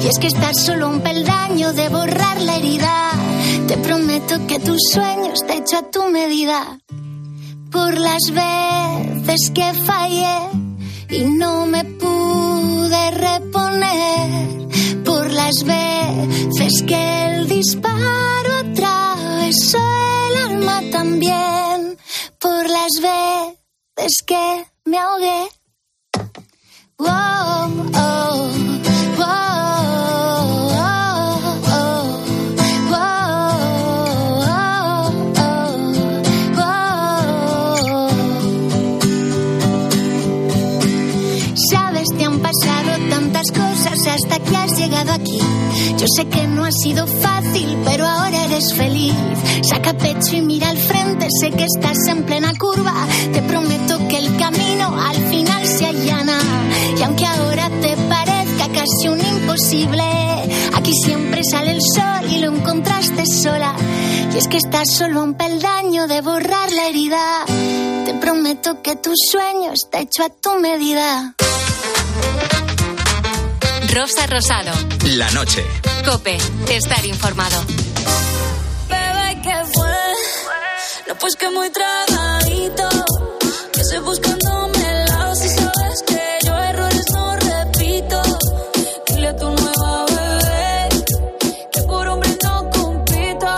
[0.02, 3.10] Y es que estás solo un peldaño de borrar la herida.
[3.66, 6.78] Te prometo que tu sueño está hecho a tu medida.
[7.70, 10.38] Por las veces que fallé
[11.10, 14.68] y no me pude reponer.
[15.04, 20.03] Por las veces que el disparo atravesó
[20.68, 21.98] alma también.
[22.38, 25.48] Por las veces que me ahogué.
[46.04, 49.14] Yo sé que no ha sido fácil, pero ahora eres feliz.
[49.62, 52.92] Saca pecho y mira al frente, sé que estás en plena curva.
[53.32, 56.38] Te prometo que el camino al final se allana.
[56.98, 60.04] Y aunque ahora te parezca casi un imposible,
[60.74, 63.74] aquí siempre sale el sol y lo encontraste sola.
[64.34, 67.46] Y es que estás solo un peldaño de borrar la herida.
[68.04, 71.34] Te prometo que tu sueño está hecho a tu medida.
[73.94, 74.72] Rosa Rosado.
[75.04, 75.64] La noche.
[76.04, 76.36] Cope.
[76.68, 77.62] Estar informado.
[78.88, 79.94] Bebé, ¿qué fue?
[81.06, 82.88] No, pues que muy tragadito.
[83.72, 85.34] Que estoy buscándome el lado.
[85.36, 88.22] Si sabes que yo errores no repito.
[89.06, 91.04] Dile a tu nueva bebé.
[91.72, 93.54] Que por hombre no compito.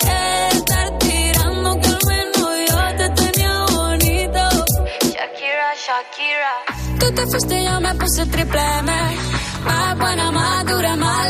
[0.00, 4.64] Que estar tirando que al menos yo te tenía bonito.
[5.00, 6.98] Shakira, Shakira.
[6.98, 9.23] Tú te fuiste y yo me puse triple M.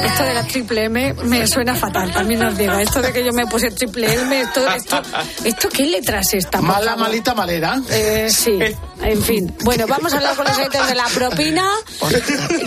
[0.04, 2.74] Esto de la triple M me suena fatal, también os digo.
[2.74, 5.02] Esto de que yo me puse triple M, esto, esto,
[5.44, 6.58] esto ¿qué letras está?
[6.58, 7.80] por Mala, malita, malera.
[7.90, 8.58] Eh, sí,
[9.02, 9.54] en fin.
[9.64, 11.68] Bueno, vamos a hablar con los oyentes de la propina.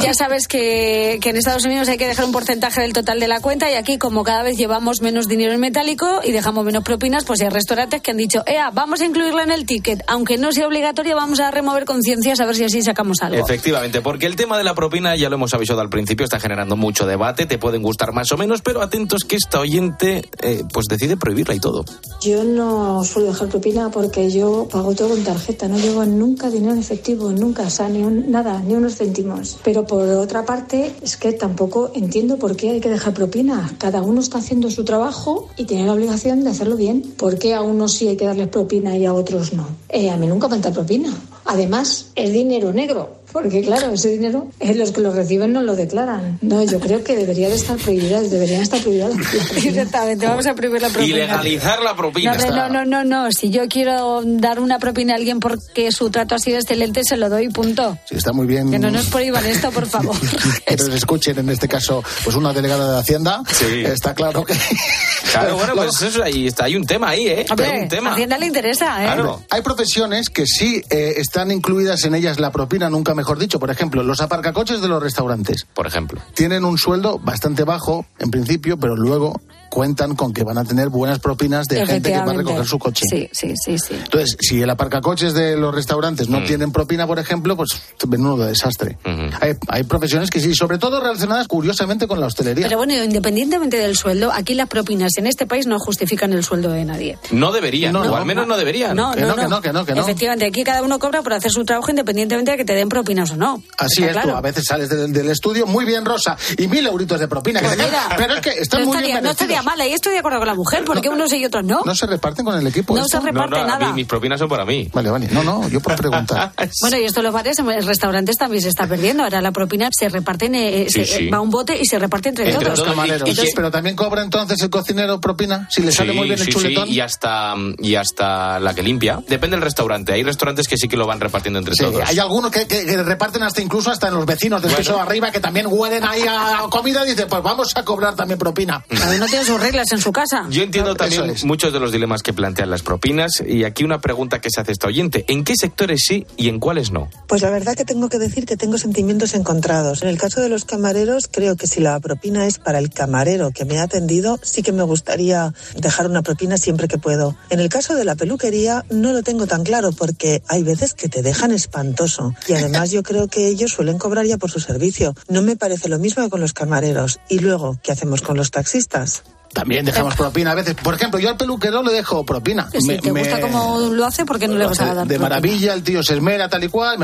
[0.01, 3.27] Ya sabes que, que en Estados Unidos hay que dejar un porcentaje del total de
[3.27, 6.84] la cuenta y aquí como cada vez llevamos menos dinero en metálico y dejamos menos
[6.84, 10.38] propinas, pues hay restaurantes que han dicho, ea, vamos a incluirla en el ticket, aunque
[10.38, 13.43] no sea obligatorio, vamos a remover conciencias a ver si así sacamos algo.
[13.43, 16.76] Efectivamente, porque el tema de la propina, ya lo hemos avisado al principio, está generando
[16.76, 20.86] mucho debate, te pueden gustar más o menos, pero atentos que esta oyente eh, pues
[20.88, 21.84] decide prohibirla y todo.
[22.22, 26.74] Yo no suelo dejar propina porque yo pago todo con tarjeta, no llevo nunca dinero
[26.74, 29.58] en efectivo, nunca, o sea, ni un- nada, ni unos céntimos.
[29.63, 33.74] Pero por otra parte, es que tampoco entiendo por qué hay que dejar propina.
[33.80, 37.02] Cada uno está haciendo su trabajo y tiene la obligación de hacerlo bien.
[37.17, 39.67] ¿Por qué a unos sí hay que darles propina y a otros no?
[39.89, 41.10] Eh, a mí nunca me propina.
[41.48, 45.76] Además, es dinero negro, porque claro, ese dinero eh, los que lo reciben no lo
[45.76, 46.38] declaran.
[46.42, 49.12] No, yo creo que debería de estar prohibida, deberían estar prohibidas.
[49.64, 51.16] Exactamente, vamos a prohibir la Y propina.
[51.18, 52.36] legalizar la propina.
[52.36, 53.32] No, no, no, no, no.
[53.32, 57.18] Si yo quiero dar una propina a alguien porque su trato ha sido excelente, se
[57.18, 57.98] lo doy, punto.
[58.10, 58.70] Sí, está muy bien.
[58.72, 60.16] Que no nos prohíban esto, por favor.
[60.66, 63.42] que nos escuchen en este caso pues una delegada de Hacienda
[63.86, 64.54] está claro que
[65.32, 67.46] Claro, bueno, pues eso, ahí está, hay un tema ahí, ¿eh?
[67.50, 68.10] Hombre, Hay un tema.
[68.12, 69.06] a Hacienda le interesa, ¿eh?
[69.06, 69.44] Claro.
[69.50, 73.60] Hay profesiones que sí eh, están incluidas en ellas la propina, nunca mejor dicho.
[73.60, 75.65] Por ejemplo, los aparcacoches de los restaurantes.
[75.73, 76.19] Por ejemplo.
[76.34, 80.89] Tienen un sueldo bastante bajo en principio, pero luego cuentan con que van a tener
[80.89, 83.03] buenas propinas de gente que va a recoger su coche.
[83.10, 83.93] Sí, sí, sí, sí.
[83.95, 86.32] Entonces, si el aparcacoches de los restaurantes Mm.
[86.32, 87.69] no tienen propina, por ejemplo, pues
[88.08, 88.97] menudo desastre.
[89.41, 92.65] hay, hay profesiones que sí, sobre todo relacionadas curiosamente con la hostelería.
[92.67, 96.69] Pero bueno, independientemente del sueldo, aquí las propinas en este país no justifican el sueldo
[96.69, 97.17] de nadie.
[97.32, 98.95] No deberían, No, o no, al menos no, deberían.
[98.95, 99.60] No, no, no.
[100.01, 103.32] Efectivamente, aquí cada uno cobra por hacer su trabajo independientemente de que te den propinas
[103.32, 103.62] o no.
[103.77, 106.86] Así Está es, tú a veces sales del, del estudio, muy bien, Rosa, y mil
[106.86, 107.60] euritos de propina.
[107.60, 109.65] que Pues te- mira, pero es que están no muy estaría, bien no estaría merecidos.
[109.65, 111.82] mal, ahí estoy de acuerdo con la mujer, porque unos y otros no.
[111.86, 112.96] ¿No se reparten con el equipo?
[112.96, 113.20] No esto?
[113.20, 113.93] se reparte no, no, mí nada.
[113.93, 114.89] mis propinas son para mí.
[114.93, 115.28] Vale, vale.
[115.32, 116.52] No, no, yo por preguntar.
[116.82, 119.24] Bueno, y esto en los bares, en los restaurantes también se está perdiendo.
[119.24, 121.30] Ahora la propina se reparten, eh, Sí, se- sí.
[121.30, 122.80] va a un bote y se reparte entre, Entre todos.
[122.80, 123.28] los camareros.
[123.28, 126.88] Entonces, pero también cobra entonces el cocinero propina, si le sale muy bien el chuletón.
[126.88, 129.20] sí, y hasta, y hasta la que limpia.
[129.28, 130.13] Depende del restaurante.
[130.13, 132.02] Hay restaurantes que sí que lo van repartiendo entre Sí, todos.
[132.06, 135.00] hay algunos que, que- que reparten hasta incluso hasta en los vecinos del piso de
[135.02, 138.84] arriba que también huelen ahí a comida y dicen, pues vamos a cobrar también propina.
[138.89, 140.46] cada uno tiene sus reglas en su casa.
[140.50, 141.46] Yo entiendo también es.
[141.46, 144.74] muchos de los dilemas que plantean las propinas y aquí una pregunta que se hace
[144.74, 145.24] esta oyente.
[145.30, 147.10] ¿En qué sectores sí y en cuáles no?
[147.28, 150.04] Pues la verdad que tengo que decir que tengo sentimientos encontrados.
[150.04, 153.52] En el caso de los camareros, creo que si la propina es para el camarero
[153.52, 157.38] que me ha atendido, sí que me gustaría dejar una propina siempre que puedo.
[157.50, 161.08] En el caso de la peluquería, no lo tengo tan claro porque hay veces que
[161.08, 162.36] te dejan espantoso.
[162.50, 165.16] Y además yo creo que ellos suelen cobrar ya por su servicio.
[165.30, 167.22] No me parece lo mismo que con los camareros.
[167.30, 169.24] Y luego, ¿qué hacemos con los taxistas?
[169.58, 170.76] También dejamos propina a veces.
[170.76, 172.70] Por ejemplo, yo al peluquero le dejo propina.
[172.72, 174.96] Si Me- te me- gusta cómo lo hace, ¿por qué no le vas a dar
[174.96, 175.20] de propina?
[175.20, 176.98] maravilla, el tío se esmera tal y cual,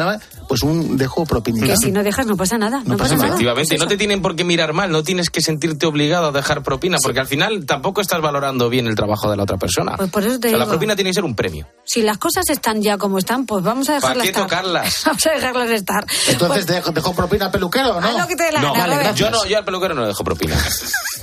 [0.54, 1.66] pues un dejo propinita.
[1.66, 2.84] Que si no dejas no pasa nada.
[2.86, 3.30] No, pasa, nada.
[3.30, 6.62] Efectivamente, no te tienen por qué mirar mal, no tienes que sentirte obligado a dejar
[6.62, 9.96] propina, porque al final tampoco estás valorando bien el trabajo de la otra persona.
[9.98, 10.74] Pues por eso te O sea, la digo.
[10.74, 11.68] propina tiene que ser un premio.
[11.86, 14.44] Si las cosas están ya como están, pues vamos a ¿Para dejarlas qué estar.
[14.44, 15.04] tocarlas?
[15.06, 16.06] Vamos a dejarlas estar.
[16.28, 18.08] Entonces dejo, dejo propina al peluquero, ¿no?
[18.08, 19.16] Haz lo que te dé la No, gana, Robert.
[19.16, 20.56] yo no, yo al peluquero no le dejo propina.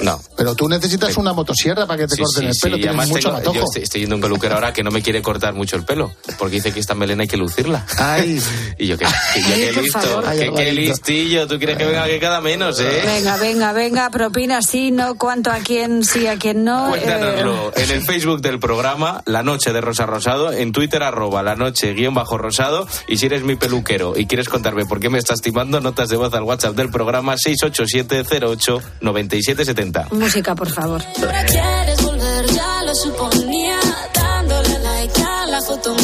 [0.00, 0.18] No.
[0.34, 2.80] Pero tú necesitas una motosierra para que te Sí, corten sí, el sí, pelo, y
[2.80, 3.54] tienes además mucho tengo- matojo.
[3.56, 5.84] yo estoy, estoy yendo a un peluquero ahora que no me quiere cortar mucho el
[5.84, 7.84] pelo, porque dice que esta melena hay que lucirla.
[7.98, 8.40] Ay.
[8.78, 9.04] y yo, que,
[9.34, 10.24] Ay, qué por listo, favor.
[10.56, 13.02] qué listillo, tú quieres que venga que cada menos, ¿eh?
[13.04, 16.86] Venga, venga, venga, propina sí, no, cuánto a quién sí, a quién no.
[16.94, 21.42] eh, Cuéntanoslo en el Facebook del programa La Noche de Rosa Rosado, en Twitter arroba
[21.42, 25.08] La Noche guion bajo rosado y si eres mi peluquero y quieres contarme por qué
[25.10, 30.10] me estás timando, notas de voz al WhatsApp del programa 687-08-9770.
[30.12, 31.02] música, por favor.
[31.20, 33.76] Ahora quieres volver, ya lo suponía.
[34.14, 35.94] Dándole like a la foto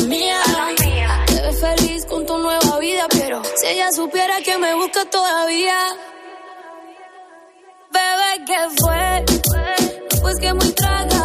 [3.96, 5.78] supiera que me busca todavía.
[7.90, 9.24] Bebé, ¿qué fue?
[10.20, 11.15] Pues que muy tragadito.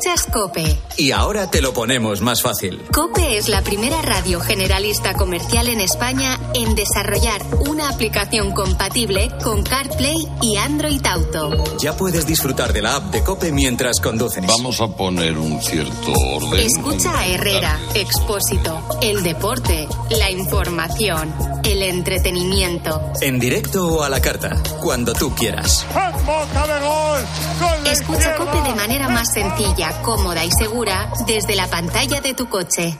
[0.00, 0.78] Escuchas Cope.
[0.96, 2.82] Y ahora te lo ponemos más fácil.
[2.90, 9.62] Cope es la primera radio generalista comercial en España en desarrollar una aplicación compatible con
[9.62, 11.50] CarPlay y Android Auto.
[11.78, 14.42] Ya puedes disfrutar de la app de Cope mientras conduces.
[14.46, 16.60] Vamos a poner un cierto orden.
[16.60, 23.12] Escucha a Herrera, Expósito, el deporte, la información, el entretenimiento.
[23.20, 25.84] En directo o a la carta, cuando tú quieras.
[27.86, 32.96] Escucha Cope de manera más sencilla, cómoda y segura desde la pantalla de tu coche.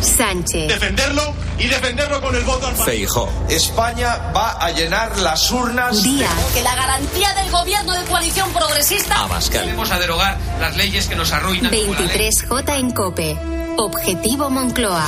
[0.00, 0.68] Sánchez.
[0.68, 1.22] Defenderlo
[1.58, 3.28] y defenderlo con el voto al Feijó.
[3.48, 6.02] España va a llenar las urnas.
[6.02, 6.30] Díaz.
[6.54, 9.24] Que la garantía del gobierno de coalición progresista.
[9.24, 9.68] Abascal.
[9.68, 11.72] Vamos a derogar las leyes que nos arruinan.
[11.72, 13.38] 23J en Cope.
[13.76, 15.06] Objetivo Moncloa.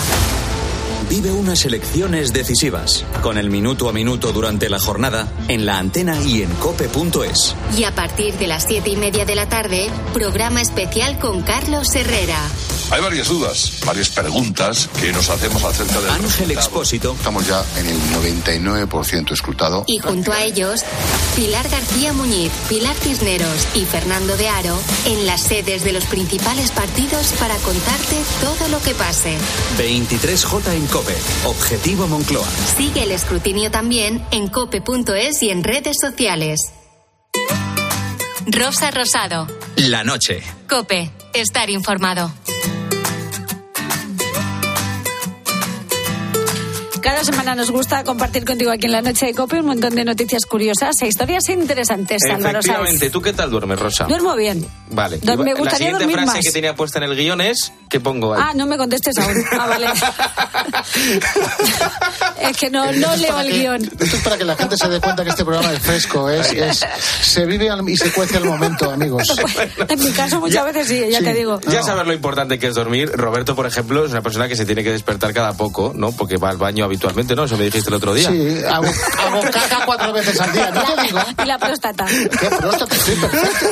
[1.11, 6.23] Vive unas elecciones decisivas, con el minuto a minuto durante la jornada, en la antena
[6.23, 7.57] y en cope.es.
[7.77, 11.93] Y a partir de las siete y media de la tarde, programa especial con Carlos
[11.97, 12.39] Herrera.
[12.93, 17.13] Hay varias dudas, varias preguntas que nos hacemos acerca del Ángel Expósito.
[17.13, 19.85] Estamos ya en el 99% escrutado.
[19.87, 20.83] Y junto a ellos,
[21.37, 26.73] Pilar García Muñiz, Pilar Cisneros y Fernando de Aro en las sedes de los principales
[26.73, 29.37] partidos para contarte todo lo que pase.
[29.79, 31.00] 23J en Cope.
[31.45, 32.47] Objetivo Moncloa.
[32.77, 36.61] Sigue el escrutinio también en cope.es y en redes sociales.
[38.47, 39.47] Rosa Rosado.
[39.77, 40.43] La noche.
[40.69, 41.11] Cope.
[41.33, 42.33] Estar informado.
[47.11, 50.05] Cada semana nos gusta compartir contigo aquí en la noche de Cope un montón de
[50.05, 52.61] noticias curiosas e historias interesantes, Álvaro.
[52.61, 54.05] Efectivamente, ¿tú qué tal duermes, Rosa?
[54.05, 54.65] Duermo bien.
[54.91, 55.19] Vale.
[55.19, 56.45] Do- me la gustaría siguiente dormir frase más.
[56.45, 58.41] que tenía puesta en el guion es ¿qué pongo ahí?
[58.45, 59.35] Ah, no me contestes aún.
[59.59, 59.87] Ah, vale.
[62.51, 63.83] es que no, no leo el guion.
[63.83, 66.53] Esto es para que la gente se dé cuenta que este programa es fresco, es,
[66.53, 66.87] es-
[67.23, 69.25] se vive al- y se cuece al momento, amigos.
[69.89, 71.61] En mi caso muchas veces sí, ya te digo.
[71.69, 73.11] Ya sabes lo importante que es dormir.
[73.13, 76.13] Roberto, por ejemplo, es una persona que se tiene que despertar cada poco, ¿no?
[76.13, 77.00] Porque va al baño habitualmente,
[77.37, 77.45] ¿no?
[77.45, 78.29] Eso me dijiste el otro día.
[78.29, 78.87] Sí, hago,
[79.19, 81.19] hago caca cuatro veces al día, no te digo.
[81.43, 82.05] Y la próstata.
[82.07, 82.95] ¿Qué próstata?
[82.95, 83.67] Estoy perfecto.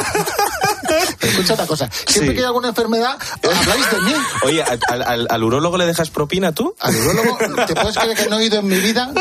[1.27, 1.89] Escucha otra cosa.
[2.07, 2.35] Siempre Sí.
[2.35, 4.15] que hay alguna enfermedad, habláis de mí.
[4.45, 6.75] Oye, ¿al, al- al- al urólogo le dejas propina tú?
[6.81, 9.13] Al urólogo, ¿te puedes creer que no he ido en mi vida?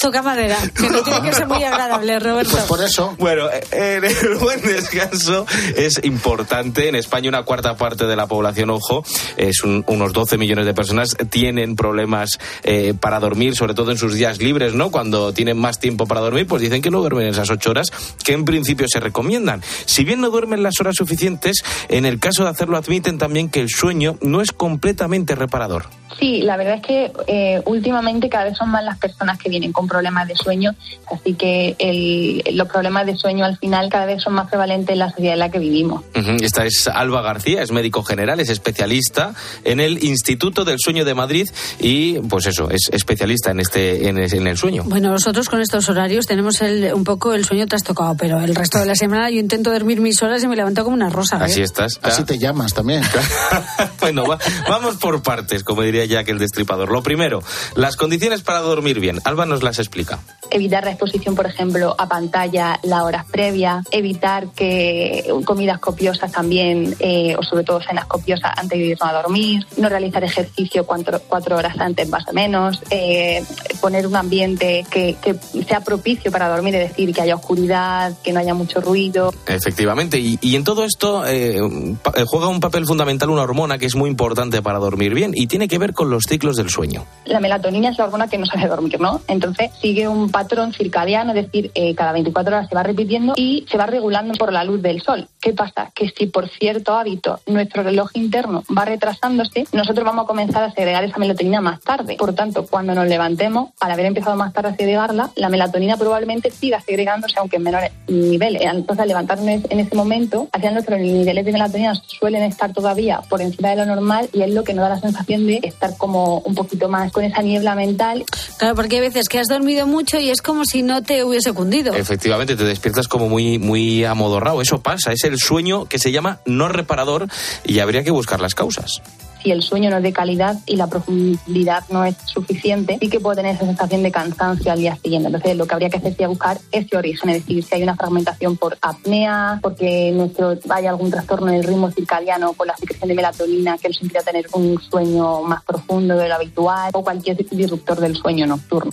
[0.00, 2.50] Toca madera, que no tiene que ser muy agradable, Roberto.
[2.52, 3.14] Pues por eso.
[3.18, 6.88] Bueno, en el buen descanso es importante.
[6.88, 9.04] En España una cuarta parte de la población, ojo,
[9.36, 13.98] es un- unos 12 millones de personas, tienen problemas eh, para dormir, sobre todo en
[13.98, 14.90] sus días libres, ¿no?
[14.90, 17.88] Cuando tienen más tiempo para dormir, pues dicen que no duermen esas ocho horas
[18.24, 19.62] que en principio se recomiendan.
[19.86, 23.60] Si bien no duermen las horas suficientes, en el caso de hacerlo admiten también que
[23.60, 25.86] el sueño no es completamente reparador.
[26.18, 29.72] Sí, la verdad es que eh, últimamente cada vez son más las personas que vienen
[29.74, 30.74] con problemas de sueño,
[31.12, 35.00] así que el- los problemas de sueño al final cada vez son más prevalentes en
[35.00, 36.02] la sociedad en la que vivimos.
[36.40, 41.14] Esta es Alba García, es médico general, es especialista en el Instituto del Sueño de
[41.14, 41.48] Madrid
[41.78, 44.84] y, pues eso, es especialista en este en, en el sueño.
[44.86, 48.78] Bueno, nosotros con estos horarios tenemos el- un poco el sueño trastocado, pero el resto
[48.78, 51.36] de la semana yo intento dormir mis horas y me levanto como una rosa.
[51.38, 51.44] ¿eh?
[51.44, 51.98] Así estás.
[52.02, 53.02] Así te llamas también.
[54.00, 56.90] bueno, va- vamos por partes, como diría Jack el Destripador.
[56.92, 57.42] Lo primero,
[57.74, 59.18] las condiciones para dormir bien.
[59.24, 60.18] Alba nos las explica.
[60.50, 66.94] Evitar la exposición, por ejemplo, a pantalla las horas previas, evitar que comidas copiosas también,
[67.00, 71.20] eh, o sobre todo cenas copiosas antes de irnos a dormir, no realizar ejercicio cuatro,
[71.26, 73.42] cuatro horas antes más o menos, eh,
[73.80, 75.34] poner un ambiente que, que
[75.64, 79.32] sea propicio para dormir, es decir, que haya oscuridad, que no haya mucho ruido.
[79.46, 83.86] Efectivamente, y, y en todo esto eh, eh, juega un papel fundamental una hormona que
[83.86, 87.06] es muy importante para dormir bien y tiene que ver con los ciclos del sueño.
[87.24, 89.20] La melatonina es la hormona que nos hace dormir, ¿no?
[89.28, 93.66] Entonces sigue un patrón circadiano, es decir, eh, cada 24 horas se va repitiendo y
[93.70, 95.28] se va regulando por la luz del sol.
[95.40, 95.90] ¿Qué pasa?
[95.94, 100.72] Que si por cierto hábito nuestro reloj interno va retrasándose, nosotros vamos a comenzar a
[100.72, 102.16] segregar esa melatonina más tarde.
[102.16, 106.50] Por tanto, cuando nos levantemos, al haber empezado más tarde a segregarla, la melatonina probablemente
[106.50, 108.62] siga segregándose, aunque en menores niveles.
[108.62, 113.42] Entonces, al levantarnos en ese momento, hacia nuestros niveles de melatonina suelen estar todavía por
[113.42, 116.38] encima de lo normal y es lo que nos da la sensación de estar como
[116.38, 118.24] un poquito más con esa niebla mental.
[118.58, 121.52] Claro, porque hay veces que has dormido mucho y es como si no te hubiese
[121.52, 121.94] cundido.
[121.94, 124.62] Efectivamente, te despiertas como muy, muy amodorrado.
[124.62, 127.28] Eso pasa, es el sueño que se llama no reparador
[127.64, 129.02] y habría que buscar las causas.
[129.44, 133.20] Si el sueño no es de calidad y la profundidad no es suficiente, sí que
[133.20, 135.28] puede tener esa sensación de cansancio al día siguiente.
[135.28, 137.94] Entonces, lo que habría que hacer sería buscar ese origen, es decir, si hay una
[137.94, 143.08] fragmentación por apnea, porque nuestro, hay algún trastorno en el ritmo circadiano por la secreción
[143.08, 147.36] de melatonina que nos impide tener un sueño más profundo de lo habitual, o cualquier
[147.36, 148.92] disruptor del sueño nocturno.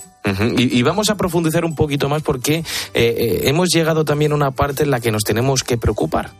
[0.58, 4.50] Y vamos a profundizar un poquito más porque eh, eh, hemos llegado también a una
[4.50, 6.30] parte en la que nos tenemos que preocupar.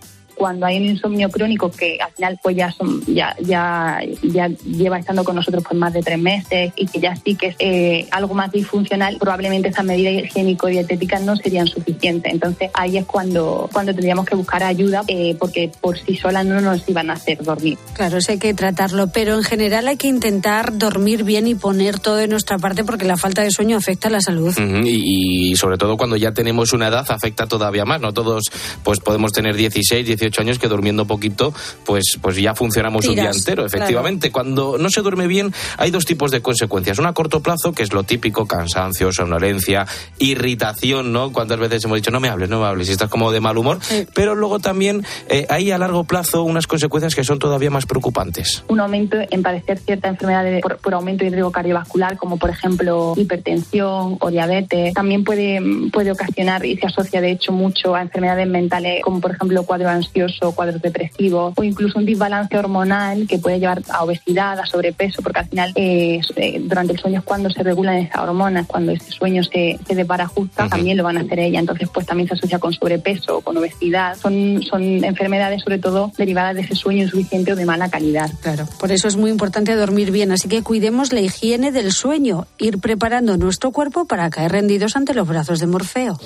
[0.42, 4.98] Cuando hay un insomnio crónico que al final pues ya son, ya, ya, ya lleva
[4.98, 8.08] estando con nosotros por más de tres meses y que ya sí que es eh,
[8.10, 12.32] algo más disfuncional, probablemente esas medidas higiénico-dietéticas no serían suficientes.
[12.32, 16.60] Entonces ahí es cuando, cuando tendríamos que buscar ayuda eh, porque por sí solas no
[16.60, 17.78] nos iban a hacer dormir.
[17.92, 22.00] Claro, eso hay que tratarlo, pero en general hay que intentar dormir bien y poner
[22.00, 24.52] todo de nuestra parte porque la falta de sueño afecta a la salud.
[24.58, 28.00] Y, y sobre todo cuando ya tenemos una edad afecta todavía más.
[28.00, 28.50] No todos
[28.82, 31.52] pues podemos tener 16, 18 años que durmiendo poquito
[31.84, 33.62] pues, pues ya funcionamos un día entero.
[33.62, 33.66] claro.
[33.66, 36.98] Efectivamente, cuando no se duerme bien hay dos tipos de consecuencias.
[36.98, 39.86] Una a corto plazo, que es lo típico, cansancio, somnolencia,
[40.18, 41.32] irritación, ¿no?
[41.32, 43.56] Cuántas veces hemos dicho, no me hables, no me hables, y estás como de mal
[43.58, 43.78] humor.
[44.14, 48.64] Pero luego también eh, hay a largo plazo unas consecuencias que son todavía más preocupantes.
[48.68, 52.50] un aumento en padecer cierta enfermedad de- por, por aumento de riesgo cardiovascular, como por
[52.50, 54.94] ejemplo hipertensión o diabetes.
[54.94, 55.60] También puede,
[55.92, 59.88] puede ocasionar y se asocia de hecho mucho a enfermedades mentales, como por ejemplo cuadros
[59.90, 64.66] ansiosos ansioso, cuadros depresivos o incluso un desbalance hormonal que puede llevar a obesidad, a
[64.66, 68.66] sobrepeso, porque al final eh, eh, durante el sueño es cuando se regulan esas hormonas,
[68.66, 71.60] cuando ese sueño se, se desbarajusta, también lo van a hacer ella.
[71.60, 74.16] Entonces, pues también se asocia con sobrepeso, con obesidad.
[74.16, 78.30] Son, son enfermedades sobre todo derivadas de ese sueño insuficiente o de mala calidad.
[78.40, 82.46] Claro, por eso es muy importante dormir bien, así que cuidemos la higiene del sueño,
[82.58, 86.18] ir preparando nuestro cuerpo para caer rendidos ante los brazos de Morfeo.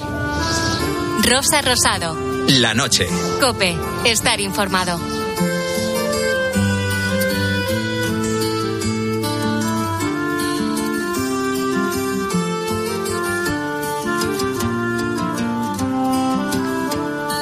[1.22, 2.35] Rosa Rosado.
[2.48, 3.08] La noche.
[3.40, 3.76] Cope.
[4.04, 5.00] Estar informado.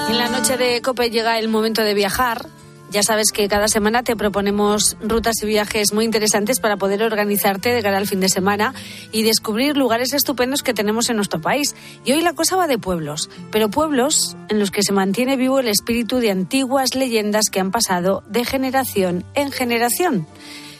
[0.08, 2.48] En la noche de Cope llega el momento de viajar.
[2.94, 7.70] Ya sabes que cada semana te proponemos rutas y viajes muy interesantes para poder organizarte
[7.70, 8.72] de cara al fin de semana
[9.10, 11.74] y descubrir lugares estupendos que tenemos en nuestro país.
[12.04, 15.58] Y hoy la cosa va de pueblos, pero pueblos en los que se mantiene vivo
[15.58, 20.28] el espíritu de antiguas leyendas que han pasado de generación en generación.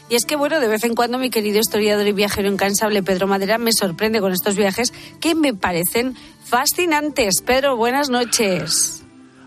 [0.09, 3.27] Y es que, bueno, de vez en cuando mi querido historiador y viajero incansable Pedro
[3.27, 7.43] Madera me sorprende con estos viajes que me parecen fascinantes.
[7.45, 9.04] Pedro, buenas noches.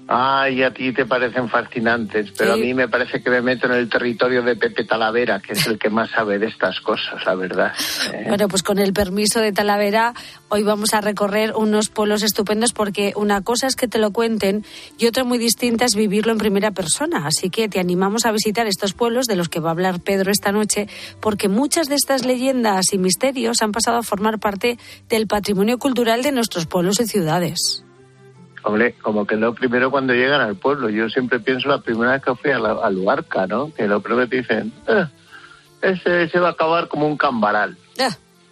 [0.09, 2.61] Ay, a ti te parecen fascinantes, pero Sí.
[2.61, 5.67] a mí me parece que me meto en el territorio de Pepe Talavera, que es
[5.67, 7.73] el que más sabe de estas cosas, la verdad.
[8.13, 10.13] Eh, Bueno, pues con el permiso de Talavera,
[10.47, 14.63] hoy vamos a recorrer unos pueblos estupendos porque una cosa es que te lo cuenten
[14.97, 17.27] y otra muy distinta es vivirlo en primera persona.
[17.27, 20.31] Así que te animamos a visitar estos pueblos de los que va a hablar Pedro
[20.31, 20.87] esta noche,
[21.19, 24.77] porque muchas de estas leyendas y misterios han pasado a formar parte
[25.09, 27.83] del patrimonio cultural de nuestros pueblos y ciudades.
[28.67, 32.21] Hombre, como que lo primero cuando llegan al pueblo, yo siempre pienso la primera vez
[32.21, 33.73] que fui a, la, Luarca, ¿no?
[33.73, 35.05] Que lo primero te dicen, "Eh,
[35.81, 37.77] ese se va a acabar como un cambaral.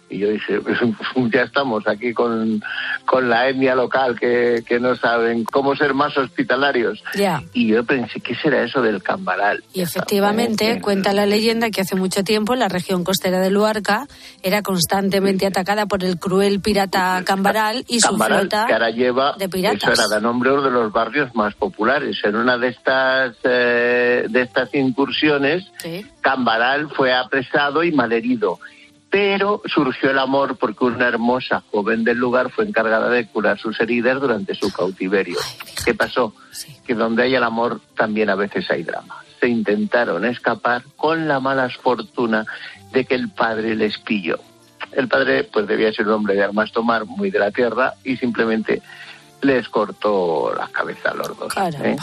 [0.08, 0.60] Y yo dije,
[1.32, 2.62] ya estamos aquí con,
[3.04, 7.02] con la etnia local que, que no saben cómo ser más hospitalarios.
[7.14, 7.42] Ya.
[7.52, 9.64] Y yo pensé, ¿qué será eso del cambaral?
[9.72, 14.06] Y efectivamente, cuenta la leyenda que hace mucho tiempo la región costera de Luarca
[14.42, 19.34] era constantemente atacada por el cruel pirata Cambaral y su Cambaral, flota que ahora lleva,
[19.36, 19.82] de piratas.
[19.82, 22.18] eso era, da nombre de los barrios más populares.
[22.24, 26.06] En una de estas, eh, de estas incursiones, Sí.
[26.20, 28.58] Cambaral fue apresado y malherido.
[29.16, 33.80] Pero surgió el amor porque una hermosa joven del lugar fue encargada de curar sus
[33.80, 35.38] heridas durante su cautiverio.
[35.86, 36.34] ¿Qué pasó?
[36.86, 39.24] Que donde hay el amor también a veces hay drama.
[39.40, 42.44] Se intentaron escapar con la mala fortuna
[42.92, 44.38] de que el padre les pilló.
[44.92, 48.18] El padre pues debía ser un hombre de armas tomar, muy de la tierra, y
[48.18, 48.82] simplemente
[49.40, 51.54] les cortó la cabeza a los dos.
[51.56, 51.96] ¿eh?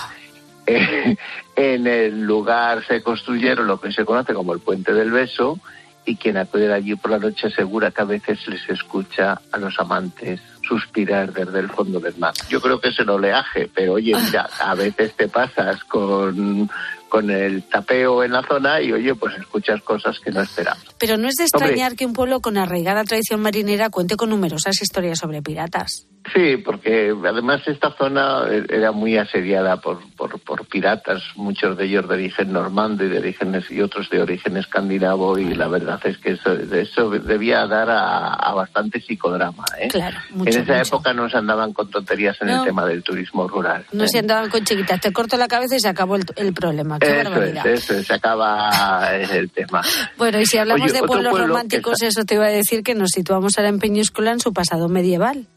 [0.65, 1.15] Eh,
[1.55, 5.59] en el lugar se construyeron lo que se conoce como el Puente del Beso
[6.05, 9.79] y quien acude allí por la noche asegura que a veces les escucha a los
[9.79, 12.33] amantes suspirar desde el fondo del mar.
[12.49, 16.69] Yo creo que es el oleaje, pero oye, mira, a veces te pasas con,
[17.09, 20.83] con el tapeo en la zona y oye, pues escuchas cosas que no esperabas.
[20.97, 21.67] Pero no es de Hombre.
[21.67, 26.07] extrañar que un pueblo con arraigada tradición marinera cuente con numerosas historias sobre piratas.
[26.33, 32.07] Sí, porque además esta zona era muy asediada por, por, por piratas, muchos de ellos
[32.07, 36.17] de origen normando y de orígenes y otros de origen escandinavo y la verdad es
[36.19, 39.65] que eso, eso debía dar a, a bastante psicodrama.
[39.77, 39.89] ¿eh?
[39.89, 40.79] Claro, en esa mucho.
[40.95, 42.59] época no se andaban con tonterías en No.
[42.61, 43.85] el tema del turismo rural.
[43.91, 44.07] No ¿eh?
[44.07, 46.99] se andaban con chiquitas, te corto la cabeza y se acabó el, el problema.
[46.99, 47.21] Qué
[47.65, 49.81] Eso es, se acaba el tema.
[50.17, 52.81] Bueno, y si hablamos Oye, de pueblos pueblo románticos, está- eso te iba a decir
[52.83, 55.47] que nos situamos ahora en Peñíscola en su pasado medieval.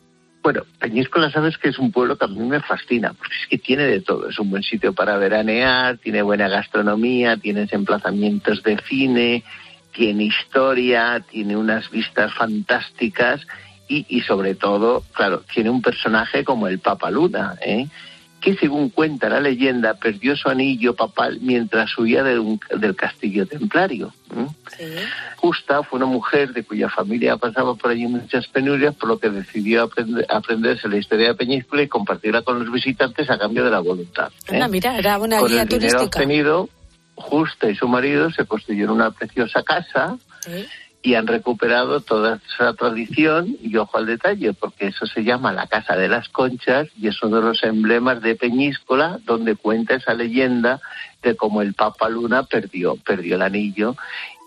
[0.47, 3.59] Bueno, Peñíscola sabes que es un pueblo que a mí me fascina, porque es que
[3.59, 4.29] tiene de todo.
[4.29, 9.43] Es un buen sitio para veranear, tiene buena gastronomía, tienes emplazamientos de cine,
[9.91, 13.45] tiene historia, tiene unas vistas fantásticas
[13.89, 17.89] y, y sobre todo, claro, tiene un personaje como el Papa Luna, ¿eh?
[18.47, 23.45] Que según cuenta la leyenda perdió su anillo papal mientras huía de un- del castillo
[23.45, 24.13] templario.
[25.37, 29.31] Justa fue una mujer de cuya familia pasaba por allí muchas penurias, por lo que
[29.31, 33.71] decidió aprender, aprenderse la historia de Peñíscola y compartirla con los visitantes a cambio de
[33.73, 34.31] la voluntad.
[34.49, 34.65] ¿eh?
[34.69, 36.21] Mira, era una con guía el dinero turística.
[36.21, 36.69] obtenido,
[37.17, 40.17] Justa y su marido se construyeron una preciosa casa
[41.07, 45.69] y han recuperado toda esa tradición y ojo al detalle, porque eso se llama la
[45.69, 50.15] Casa de las Conchas y es uno de los emblemas de Peñíscola donde cuenta esa
[50.15, 50.81] leyenda
[51.23, 53.95] de cómo el Papa Luna perdió, perdió el anillo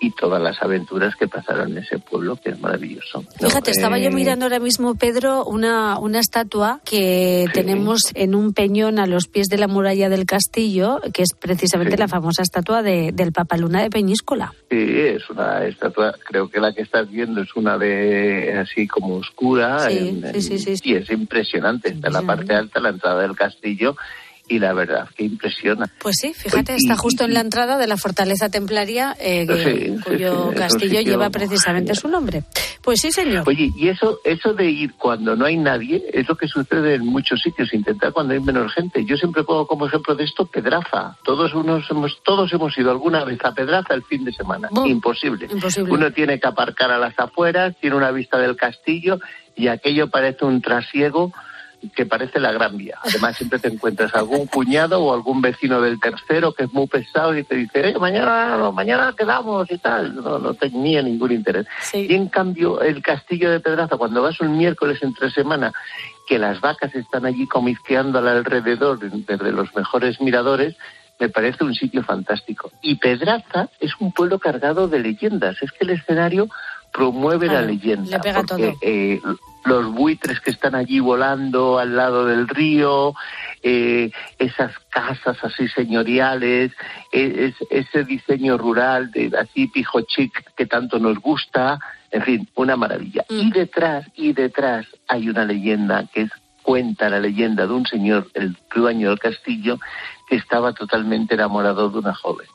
[0.01, 3.21] y todas las aventuras que pasaron en ese pueblo, que es maravilloso.
[3.41, 3.47] ¿no?
[3.49, 8.53] Fíjate, estaba yo Eh, mirando ahora mismo, Pedro, una, una estatua que tenemos en un
[8.53, 12.81] peñón a los pies de la muralla del castillo, que es precisamente la famosa estatua
[12.81, 14.53] de, del Papaluna de Peñíscola.
[14.69, 19.15] Sí, es una estatua, creo que la que estás viendo es una de así como
[19.15, 22.89] oscura Sí, en- sí, sí, sí, y es impresionante, está en la parte alta, la
[22.89, 23.95] entrada del castillo
[24.49, 25.89] y la verdad que impresiona.
[25.99, 30.49] Pues sí, fíjate, está justo en la entrada de la fortaleza templaria, eh, Sí, cuyo
[30.49, 32.43] sí, castillo lleva precisamente su nombre.
[32.81, 33.47] Pues sí, señor.
[33.47, 37.05] Oye, y eso, eso de ir cuando no hay nadie es lo que sucede en
[37.05, 39.05] muchos sitios, intentar cuando hay menos gente.
[39.05, 41.17] Yo siempre pongo como ejemplo de esto Pedraza.
[41.23, 44.69] Todos unos hemos, todos hemos ido alguna vez a Pedraza el fin de semana.
[44.85, 45.47] Imposible.
[45.51, 45.91] Imposible.
[45.91, 49.19] Uno tiene que aparcar a las afueras, tiene una vista del castillo
[49.55, 51.31] y aquello parece un trasiego
[51.95, 52.97] que parece la Gran Vía.
[53.03, 57.37] Además, siempre te encuentras algún cuñado o algún vecino del tercero que es muy pesado
[57.37, 60.15] y te dice, eh, mañana, no, mañana quedamos y tal.
[60.15, 61.67] No, no tenía ningún interés.
[61.93, 65.71] Y en cambio, el castillo de Pedraza, cuando vas un miércoles entre semana,
[66.27, 70.75] que las vacas están allí comisqueando al alrededor desde los mejores miradores,
[71.19, 72.71] me parece un sitio fantástico.
[72.81, 75.57] Y Pedraza es un pueblo cargado de leyendas.
[75.61, 76.47] Es que el escenario
[76.91, 78.17] promueve la leyenda.
[78.17, 78.77] le pega porque, todo.
[78.81, 79.19] eh,
[79.65, 83.13] los buitres que están allí volando al lado del río,
[83.61, 86.71] eh, esas casas así señoriales,
[87.11, 91.79] eh, es- ese diseño rural de así pijo chic que tanto nos gusta,
[92.11, 93.25] en fin, una maravilla.
[93.29, 96.31] Y detrás, y detrás hay una leyenda que es
[96.63, 99.79] cuenta la leyenda de un señor, el dueño del castillo,
[100.27, 102.47] que estaba totalmente enamorado de una joven.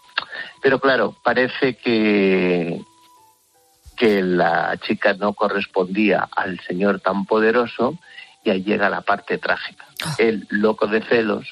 [0.63, 2.81] Pero claro, parece que,
[3.97, 7.99] que la chica no correspondía al señor tan poderoso
[8.45, 9.87] y ahí llega la parte trágica.
[10.19, 11.47] El loco de celos,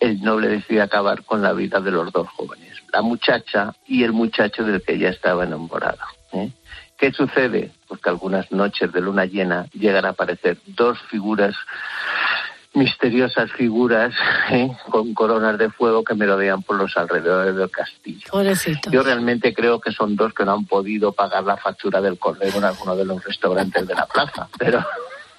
[0.00, 4.12] el noble decide acabar con la vida de los dos jóvenes, la muchacha y el
[4.12, 6.04] muchacho del que ella estaba enamorada.
[6.32, 6.50] ¿eh?
[6.98, 7.70] ¿Qué sucede?
[7.86, 11.54] Pues que algunas noches de luna llena llegan a aparecer dos figuras
[12.74, 14.14] misteriosas figuras
[14.50, 14.70] ¿eh?
[14.90, 18.26] con coronas de fuego que merodean por los alrededores del castillo.
[18.30, 18.90] Pobrecito.
[18.90, 22.58] Yo realmente creo que son dos que no han podido pagar la factura del cordero
[22.58, 24.84] en alguno de los restaurantes de la plaza, pero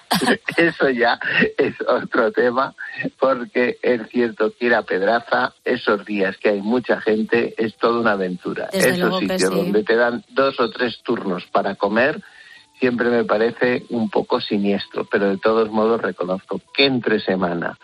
[0.57, 1.19] eso ya
[1.57, 2.73] es otro tema,
[3.19, 7.99] porque es cierto que ir a Pedraza esos días que hay mucha gente es toda
[7.99, 8.69] una aventura.
[8.71, 9.55] Desde Esos sitios sí.
[9.55, 12.21] donde te dan dos o tres turnos para comer
[12.79, 17.77] siempre me parece un poco siniestro, pero de todos modos reconozco que entre semana,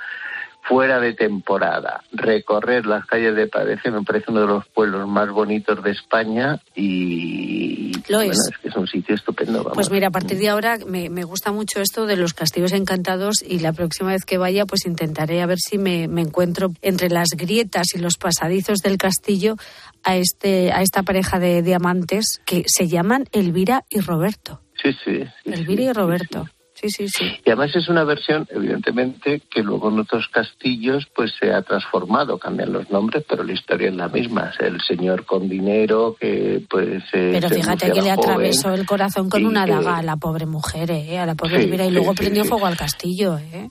[0.64, 5.30] fuera de temporada, recorrer las calles de Padece me parece uno de los pueblos más
[5.30, 8.40] bonitos de España y Lo bueno, es.
[8.52, 9.64] es que es un sitio estupendo.
[9.64, 9.74] Vamos.
[9.74, 13.42] Pues mira, a partir de ahora me, me gusta mucho esto de los castillos encantados
[13.42, 17.10] y la próxima vez que vaya pues intentaré a ver si me, me encuentro entre
[17.10, 19.56] las grietas y los pasadizos del castillo
[20.04, 24.62] a, este, a esta pareja de diamantes que se llaman Elvira y Roberto.
[24.82, 25.24] Sí, sí.
[25.46, 26.48] y Roberto.
[26.74, 27.26] Sí, sí, sí.
[27.46, 32.40] Y además es una versión, evidentemente, que luego en otros castillos pues se ha transformado,
[32.40, 34.52] cambian los nombres, pero la historia es la misma.
[34.60, 37.04] El señor con dinero que pues...
[37.14, 38.20] eh, Pero se fíjate que le joven.
[38.20, 41.20] atravesó el corazón con una que- daga a la pobre mujer, ¿eh?
[41.20, 43.38] a la pobre Sí, Elvira, y luego sí, prendió fuego al castillo.
[43.38, 43.70] ¿eh?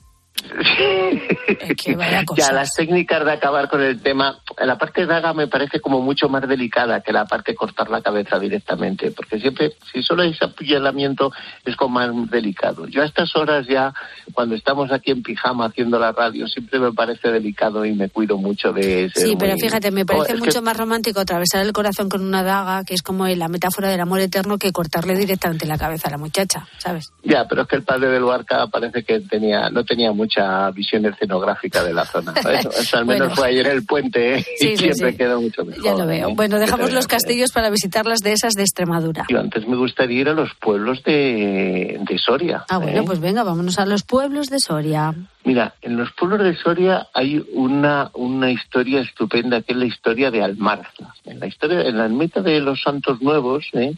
[1.59, 5.47] Es que vaya Ya, las técnicas de acabar con el tema, la parte daga me
[5.47, 9.73] parece como mucho más delicada que la parte de cortar la cabeza directamente, porque siempre,
[9.91, 11.31] si solo hay apuñalamiento,
[11.65, 12.87] es como más delicado.
[12.87, 13.93] Yo a estas horas ya,
[14.33, 18.37] cuando estamos aquí en pijama haciendo la radio, siempre me parece delicado y me cuido
[18.37, 21.19] mucho de ser Sí, pero muy- fíjate, me Oh, parece es que- mucho más romántico
[21.19, 24.71] atravesar el corazón con una daga, que es como la metáfora del amor eterno, que
[24.71, 27.11] cortarle directamente la cabeza a la muchacha, ¿sabes?
[27.23, 31.05] Ya, pero es que el padre del Barca parece que tenía, no tenía mucha visión
[31.05, 32.33] escenográfica de la zona.
[32.59, 33.35] Eso, eso al menos Bueno.
[33.35, 34.45] fue ayer el puente ¿eh?
[34.57, 35.17] Sí, y sí, siempre sí.
[35.17, 35.83] quedó mucho mejor.
[35.83, 36.35] Ya lo veo.
[36.35, 39.25] Bueno, dejamos los castillos para visitar las dehesas de Extremadura.
[39.29, 42.65] Yo antes me gustaría ir a los pueblos de, de Soria.
[42.69, 43.03] Ah, bueno, ¿eh?
[43.05, 45.13] pues venga, vámonos a los pueblos de Soria.
[45.43, 50.29] Mira, en los pueblos de Soria hay una, una historia estupenda que es la historia
[50.29, 51.15] de Almarza.
[51.25, 53.95] En la historia, en la ermita de los Santos Nuevos, ¿eh?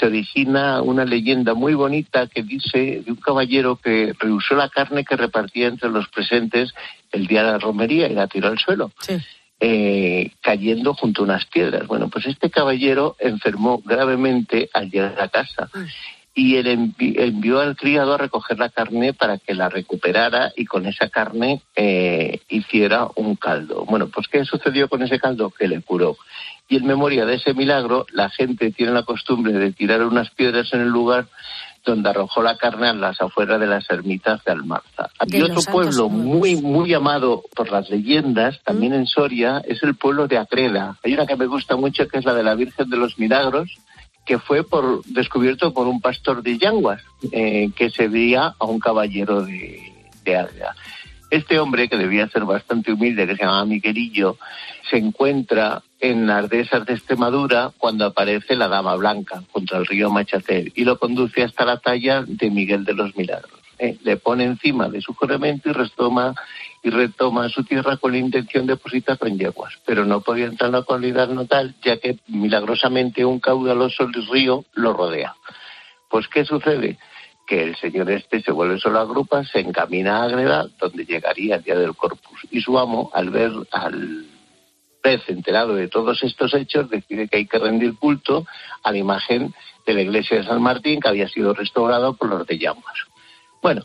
[0.00, 5.04] Se origina una leyenda muy bonita que dice de un caballero que rehusó la carne
[5.04, 6.72] que repartía entre los presentes
[7.12, 8.90] el día de la romería y la tiró al suelo.
[9.62, 11.86] eh, cayendo junto a unas piedras.
[11.86, 15.68] Bueno, pues este caballero enfermó gravemente al llegar a casa
[16.34, 20.64] y él envi- envió al criado a recoger la carne para que la recuperara y
[20.64, 23.84] con esa carne eh, hiciera un caldo.
[23.84, 25.50] Bueno, pues ¿qué sucedió con ese caldo?
[25.50, 26.16] Que le curó.
[26.70, 30.72] Y en memoria de ese milagro, la gente tiene la costumbre de tirar unas piedras
[30.72, 31.26] en el lugar
[31.84, 35.10] donde arrojó la carne a las afueras de las ermitas de Almarza.
[35.26, 40.28] Los otro pueblo muy, muy amado por las leyendas, también en Soria, es el pueblo
[40.28, 40.96] de Acreda.
[41.02, 43.76] Hay una que me gusta mucho que es la de la Virgen de los Milagros,
[44.24, 47.02] que fue por, descubierto por un pastor de Yanguas,
[47.32, 49.92] eh, que se veía a un caballero de,
[50.24, 50.48] de.
[51.30, 54.36] Este hombre, que debía ser bastante humilde, que se llamaba Miguelillo,
[54.90, 60.10] se encuentra en las dehesas de Extremadura cuando aparece la Dama Blanca contra el río
[60.10, 63.60] Machacer y lo conduce hasta la talla de Miguel de los Milagros.
[63.80, 63.96] ¿eh?
[64.04, 66.34] le pone encima de su juramento y retoma,
[66.82, 69.74] y retoma su tierra con la intención de depositarlo en yeguas.
[69.84, 74.92] Pero no podía entrar en la comunidad natal, ya que milagrosamente un caudaloso río lo
[74.92, 75.34] rodea.
[76.08, 76.98] Pues, ¿qué sucede?
[77.50, 81.56] Que el señor este se vuelve solo a grupa, se encamina a Agreda, donde llegaría
[81.56, 82.46] el día del Corpus.
[82.52, 84.24] Y su amo, al ver al
[85.02, 88.46] pez enterado de todos estos hechos, decide que hay que rendir culto
[88.84, 89.52] a la imagen
[89.84, 92.84] de la iglesia de San Martín, que había sido restaurado por los de Llamas.
[93.60, 93.82] Bueno,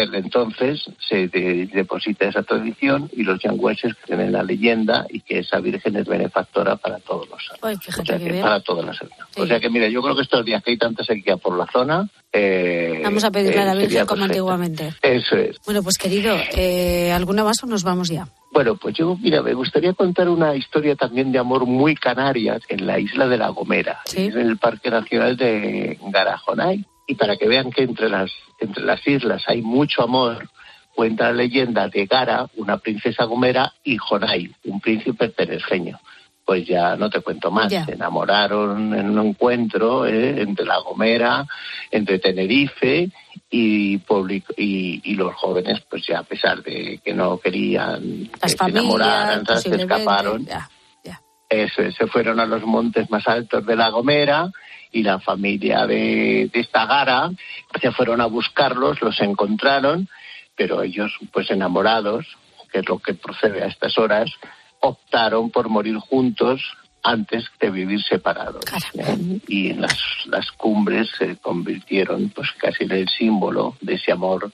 [0.00, 5.20] desde entonces se de- deposita esa tradición y los yangüeses creen en la leyenda y
[5.20, 8.84] que esa virgen es benefactora para todos los Ay, o sea, que que para todas
[8.84, 8.98] las.
[9.36, 11.66] O sea que mira, yo creo que estos días que hay tanta sequía por la
[11.66, 14.92] zona, eh, Vamos a pedirle a la eh, Virgen como antiguamente.
[15.02, 15.56] Eso es.
[15.64, 18.28] Bueno, pues querido, eh, ¿alguna más o nos vamos ya?
[18.52, 22.86] Bueno, pues yo, mira, me gustaría contar una historia también de amor muy canaria en
[22.86, 26.84] la isla de La Gomera, en el Parque Nacional de Garajonay.
[27.08, 28.30] Y para que vean que entre las,
[28.60, 30.48] entre las islas hay mucho amor,
[30.94, 35.98] cuenta la leyenda de Gara, una princesa gomera, y Jonay, un príncipe perezeño.
[36.44, 37.70] Pues ya no te cuento más.
[37.84, 41.46] Se enamoraron en un encuentro eh, entre La Gomera,
[41.90, 43.10] entre Tenerife
[43.50, 48.52] y, public- y, y los jóvenes, pues ya a pesar de que no querían Las
[48.54, 50.46] que se enamoraran, familias, se escaparon.
[51.50, 54.50] Eso es, se fueron a los montes más altos de La Gomera
[54.92, 56.86] y la familia de, de esta
[57.80, 60.08] se fueron a buscarlos, los encontraron,
[60.56, 62.26] pero ellos, pues enamorados,
[62.72, 64.30] que es lo que procede a estas horas,
[64.80, 66.62] optaron por morir juntos
[67.08, 68.62] antes de vivir separados.
[68.94, 69.40] ¿eh?
[69.48, 74.52] Y las, las cumbres se convirtieron pues casi en el símbolo de ese amor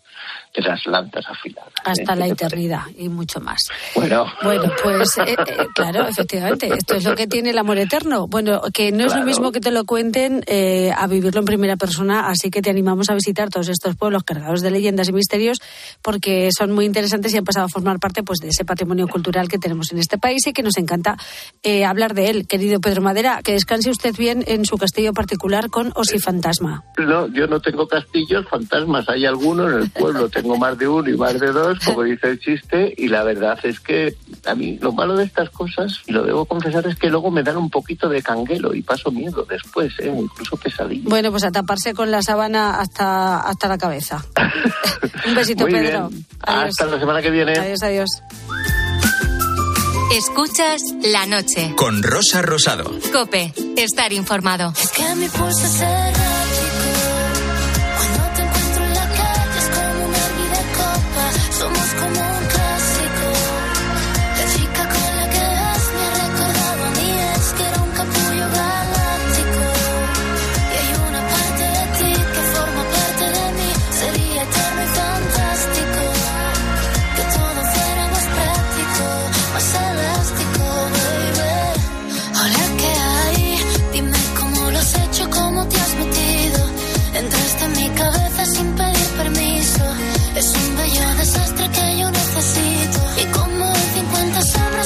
[0.54, 1.70] de las lanzas afiladas.
[1.70, 1.82] ¿eh?
[1.84, 3.58] Hasta la eternidad y mucho más.
[3.94, 8.28] Bueno, Bueno, pues eh, eh, claro, efectivamente, esto es lo que tiene el amor eterno.
[8.28, 11.76] Bueno, que no es lo mismo que te lo cuenten eh, a vivirlo en primera
[11.76, 15.58] persona, así que te animamos a visitar todos estos pueblos cargados de leyendas y misterios
[16.02, 19.48] porque son muy interesantes y han pasado a formar parte pues de ese patrimonio cultural
[19.48, 21.16] que tenemos en este país y que nos encanta
[21.62, 22.43] eh, hablar de él.
[22.48, 26.84] Querido Pedro Madera, que descanse usted bien en su castillo particular con Osi Fantasma.
[26.98, 31.08] No, yo no tengo castillos, fantasmas hay algunos en el pueblo, tengo más de uno
[31.10, 34.14] y más de dos, como dice el chiste, y la verdad es que
[34.46, 37.42] a mí lo malo de estas cosas, y lo debo confesar, es que luego me
[37.42, 40.14] dan un poquito de canguelo y paso miedo después, ¿eh?
[40.16, 41.08] incluso pesadilla.
[41.08, 44.24] Bueno, pues a taparse con la sábana hasta, hasta la cabeza.
[45.26, 46.08] Un besito, Muy Pedro.
[46.08, 46.26] bien.
[46.40, 47.52] Hasta la semana que viene.
[47.52, 48.10] Adiós, adiós.
[50.14, 51.74] Escuchas la noche.
[51.74, 52.84] Con Rosa Rosado.
[53.12, 54.72] Cope, estar informado.
[54.94, 56.33] Que mi pulso es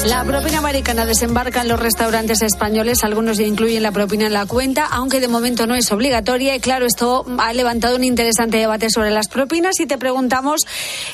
[0.09, 3.05] La propina americana desembarca en los restaurantes españoles.
[3.05, 6.57] Algunos ya incluyen la propina en la cuenta, aunque de momento no es obligatoria.
[6.57, 9.79] Y claro, esto ha levantado un interesante debate sobre las propinas.
[9.81, 10.63] Y te preguntamos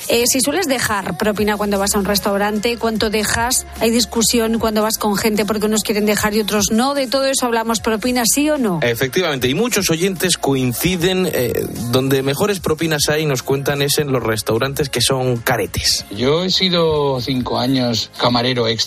[0.07, 3.67] eh, si sueles dejar propina cuando vas a un restaurante, cuánto dejas.
[3.81, 6.93] Hay discusión cuando vas con gente porque unos quieren dejar y otros no.
[6.93, 8.79] De todo eso hablamos propina, sí o no.
[8.81, 14.23] Efectivamente, y muchos oyentes coinciden eh, donde mejores propinas hay, nos cuentan, es en los
[14.23, 16.05] restaurantes que son caretes.
[16.11, 18.84] Yo he sido cinco años camarero extra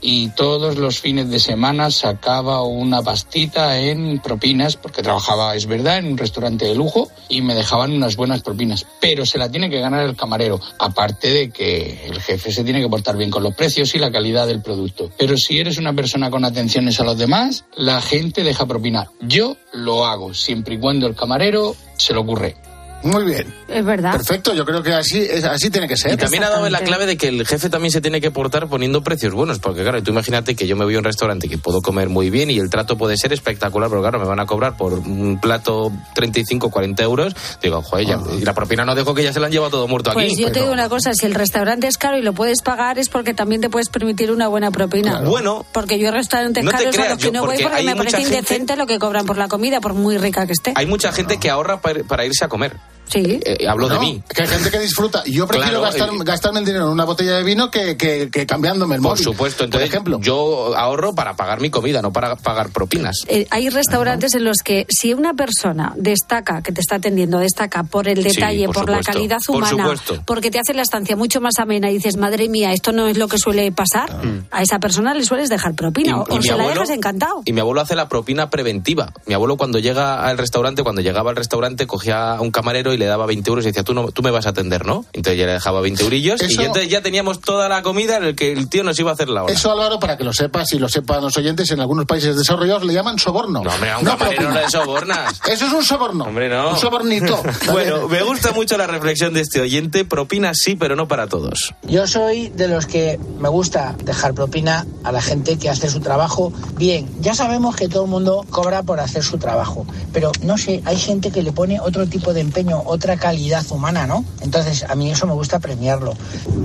[0.00, 5.98] y todos los fines de semana sacaba una pastita en propinas porque trabajaba, es verdad,
[5.98, 8.86] en un restaurante de lujo y me dejaban unas buenas propinas.
[9.00, 12.80] Pero se la tiene que ganar el camarero, aparte de que el jefe se tiene
[12.80, 15.10] que portar bien con los precios y la calidad del producto.
[15.18, 19.10] Pero si eres una persona con atenciones a los demás, la gente deja propina.
[19.20, 22.73] Yo lo hago siempre y cuando el camarero se lo ocurre.
[23.04, 23.54] Muy bien.
[23.68, 24.12] Es verdad.
[24.12, 26.14] Perfecto, yo creo que así, es- así tiene que ser.
[26.14, 28.66] Y también ha dado la clave de que el jefe también se tiene que portar
[28.66, 31.58] poniendo precios buenos, porque claro, tú imagínate que yo me voy a un restaurante que
[31.58, 34.46] puedo comer muy bien y el trato puede ser espectacular, pero claro, me van a
[34.46, 37.34] cobrar por un plato 35, 40 euros.
[37.62, 39.86] Digo, joder, ya- y la propina no dejo que ya se la han llevado todo
[39.88, 40.42] muerto Pues aquí.
[40.42, 43.10] yo te digo una cosa, si el restaurante es caro y lo puedes pagar es
[43.10, 45.20] porque también te puedes permitir una buena propina.
[45.20, 45.66] Bueno.
[45.72, 47.96] Porque yo restaurantes No te caros a creas, los que yo- no voy porque me
[47.96, 50.72] parece gente- indecente lo que cobran por la comida, por muy rica que esté.
[50.74, 52.72] Hay mucha gente que ahorra para, para irse a comer.
[53.08, 53.40] Sí.
[53.44, 54.22] Eh, hablo de mí.
[54.34, 55.22] Que hay gente que disfruta.
[55.26, 58.30] Yo prefiero Claro, gastar, eh, gastarme el dinero en una botella de vino que, que-
[58.32, 59.24] que cambiándome el Por móvil.
[59.24, 59.90] supuesto, entonces
[60.20, 63.16] yo ahorro para pagar mi comida, no para pagar propinas.
[63.28, 67.82] Eh, hay restaurantes en los que si una persona destaca, que te está atendiendo, destaca
[67.84, 70.22] por el Sí, detalle, por por, la calidad por humana, supuesto.
[70.26, 73.16] porque te hace la estancia mucho más amena y dices, madre mía, esto no es
[73.18, 74.10] lo que suele pasar,
[74.50, 77.42] a esa persona le sueles dejar propina o, o se la dejas encantado.
[77.44, 79.12] y mi abuelo hace la propina preventiva.
[79.26, 82.98] Mi abuelo cuando llega al restaurante, cuando llegaba al restaurante, cogía a un camarero y
[82.98, 85.04] le daba 20 euros y decía, tú, no, tú me vas a atender, ¿no?
[85.12, 88.24] Entonces ya le dejaba 20 eurillos y Eso- entonces ya teníamos toda la comida en
[88.24, 89.52] el que el tío nos iba a hacer la hora.
[89.52, 92.84] Eso, Álvaro, para que lo sepas y lo sepan los oyentes, en algunos países desarrollados
[92.84, 93.62] le llaman soborno.
[93.62, 95.40] No, hombre, a un camarero no le sobornas.
[95.50, 96.24] Eso es un soborno.
[96.24, 96.70] Hombre, no.
[96.70, 97.42] Un sobornito.
[97.72, 100.04] bueno, me gusta mucho la reflexión de este oyente.
[100.04, 101.74] Propina sí, pero no para todos.
[101.82, 106.00] Yo soy de los que me gusta dejar propina a la gente que hace su
[106.00, 107.08] trabajo bien.
[107.20, 110.96] Ya sabemos que todo el mundo cobra por hacer su trabajo, pero no sé, hay
[110.98, 114.24] gente que le pone otro tipo de empeño, otra calidad humana, ¿no?
[114.40, 116.14] Entonces a mí eso me gusta premiarlo.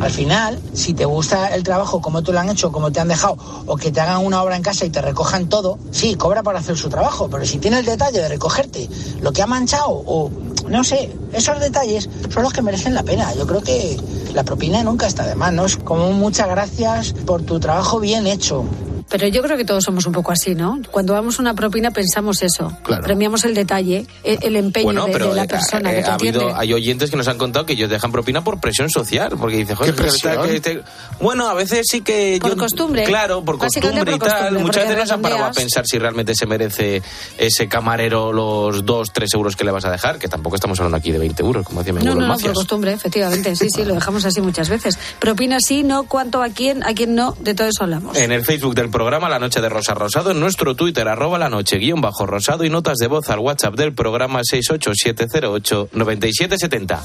[0.02, 3.08] Al final, si te gusta el trabajo como tú lo han hecho, como te han
[3.08, 6.44] dejado, o que te hagan una obra en casa y te recojan todo, sí, cobra
[6.44, 8.90] por hacer su trabajo, pero si tiene el detalle de recogerte
[9.22, 10.30] lo que ha manchado o
[10.70, 13.34] no sé, esos detalles son los que merecen la pena.
[13.34, 14.00] Yo creo que
[14.34, 15.66] la propina nunca está de más, ¿no?
[15.66, 18.64] Es como muchas gracias por tu trabajo bien hecho.
[19.10, 20.80] Pero yo creo que todos somos un poco así, ¿no?
[20.92, 22.72] Cuando damos una propina pensamos eso,
[23.04, 26.02] premiamos el detalle, el, el empeño Bueno, de, pero de la eh, persona eh, que
[26.04, 28.90] te ha habido, hay oyentes que nos han contado que ellos dejan propina por presión
[28.90, 30.44] social, porque dice, joder, ¿Qué presión?
[30.48, 30.82] que este-
[31.20, 33.04] bueno, a veces sí que Por yo- costumbre.
[33.04, 34.30] claro, por costumbre y tal.
[34.30, 37.02] costumbre, Muchas veces no se han parado a pensar si realmente se merece
[37.38, 40.98] ese camarero los dos, tres euros que le vas a dejar, que tampoco estamos hablando
[40.98, 43.56] aquí de 20 euros, como decía mi No, no, no, por costumbre, efectivamente.
[43.56, 44.98] Sí, sí, lo dejamos así muchas veces.
[45.20, 48.16] Propina sí, no, cuánto a quién, a quién no, de todo eso hablamos.
[48.18, 51.48] En el Facebook del programa La Noche de Rosa Rosado, en nuestro Twitter, arroba la
[51.48, 57.00] noche guion bajo rosado y notas de voz al WhatsApp del programa 687089770.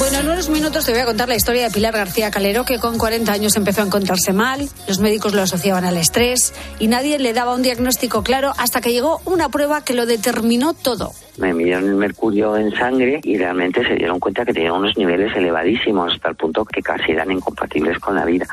[0.00, 2.80] Bueno, en unos minutos te voy a contar la historia de Pilar García Calero, que
[2.80, 7.20] con 40 años empezó a encontrarse mal, los médicos lo asociaban al estrés y nadie
[7.20, 11.12] le daba un diagnóstico claro hasta que llegó una prueba que lo determinó todo.
[11.36, 15.32] Me midieron el mercurio en sangre y realmente se dieron cuenta que tenía unos niveles
[15.36, 18.48] elevadísimos hasta el punto que casi eran incompatibles con la vida.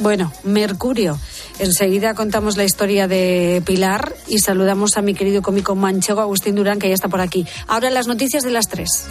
[0.00, 1.18] Bueno, Mercurio.
[1.58, 6.78] Enseguida contamos la historia de Pilar y saludamos a mi querido cómico manchego Agustín Durán,
[6.78, 7.46] que ya está por aquí.
[7.68, 9.06] Ahora las noticias de las tres.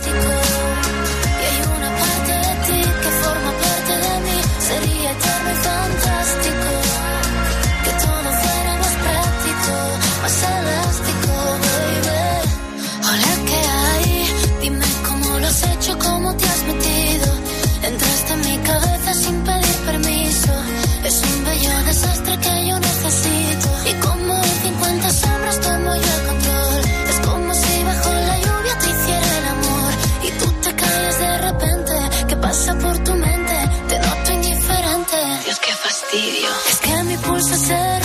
[36.15, 38.02] Es que mi pulso es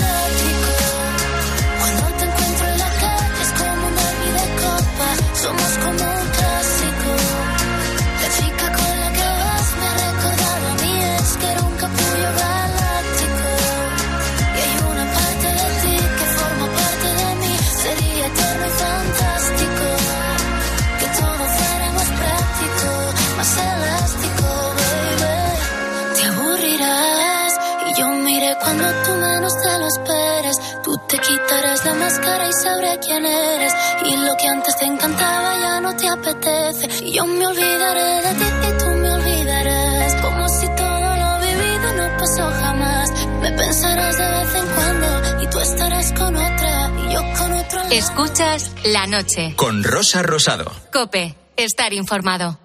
[31.49, 33.73] quitarás la máscara y sabré quién eres.
[34.05, 37.05] Y lo que antes te encantaba ya no te apetece.
[37.05, 40.15] Y yo me olvidaré de ti y tú me olvidarás.
[40.23, 43.11] Como si todo lo vivido no pasó jamás.
[43.41, 47.79] Me pensarás de vez en cuando y tú estarás con otra y yo con otro.
[47.79, 47.93] lado.
[47.93, 49.55] Escuchas la noche.
[49.57, 50.71] Con Rosa Rosado.
[50.93, 52.59] Cope, estar informado.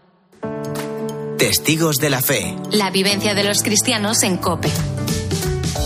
[1.37, 2.55] Testigos de la fe.
[2.71, 4.69] La vivencia de los cristianos en Cope.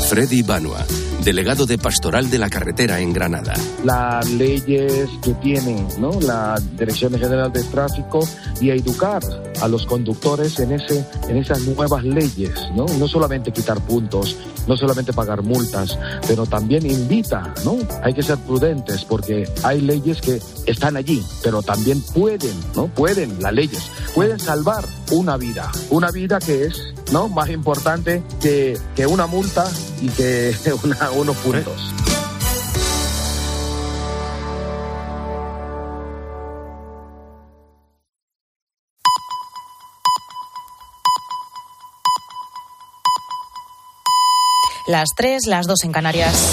[0.10, 0.86] Freddy Banua,
[1.28, 3.54] delegado de Pastoral de la Carretera en Granada.
[3.84, 6.22] las leyes que tiene ¿no?
[6.22, 8.26] la Dirección General de Tráfico
[8.62, 9.22] y a educar
[9.62, 12.52] a los conductores en, ese, en esas nuevas leyes.
[12.76, 12.86] ¿no?
[13.00, 14.36] no solamente quitar puntos,
[14.68, 15.98] no solamente pagar multas,
[16.28, 17.78] pero también invita, ¿no?
[18.04, 22.88] Hay que ser prudentes porque hay leyes que están allí, pero también pueden, ¿no?
[22.88, 23.84] Pueden, las leyes,
[24.14, 26.82] pueden salvar una vida, una vida que es,
[27.12, 27.30] ¿no?
[27.30, 29.70] Más importante que, que una multa
[30.02, 30.54] y que
[30.84, 31.94] una- unos puntos.
[44.88, 46.46] Las tres, las dos en Canarias.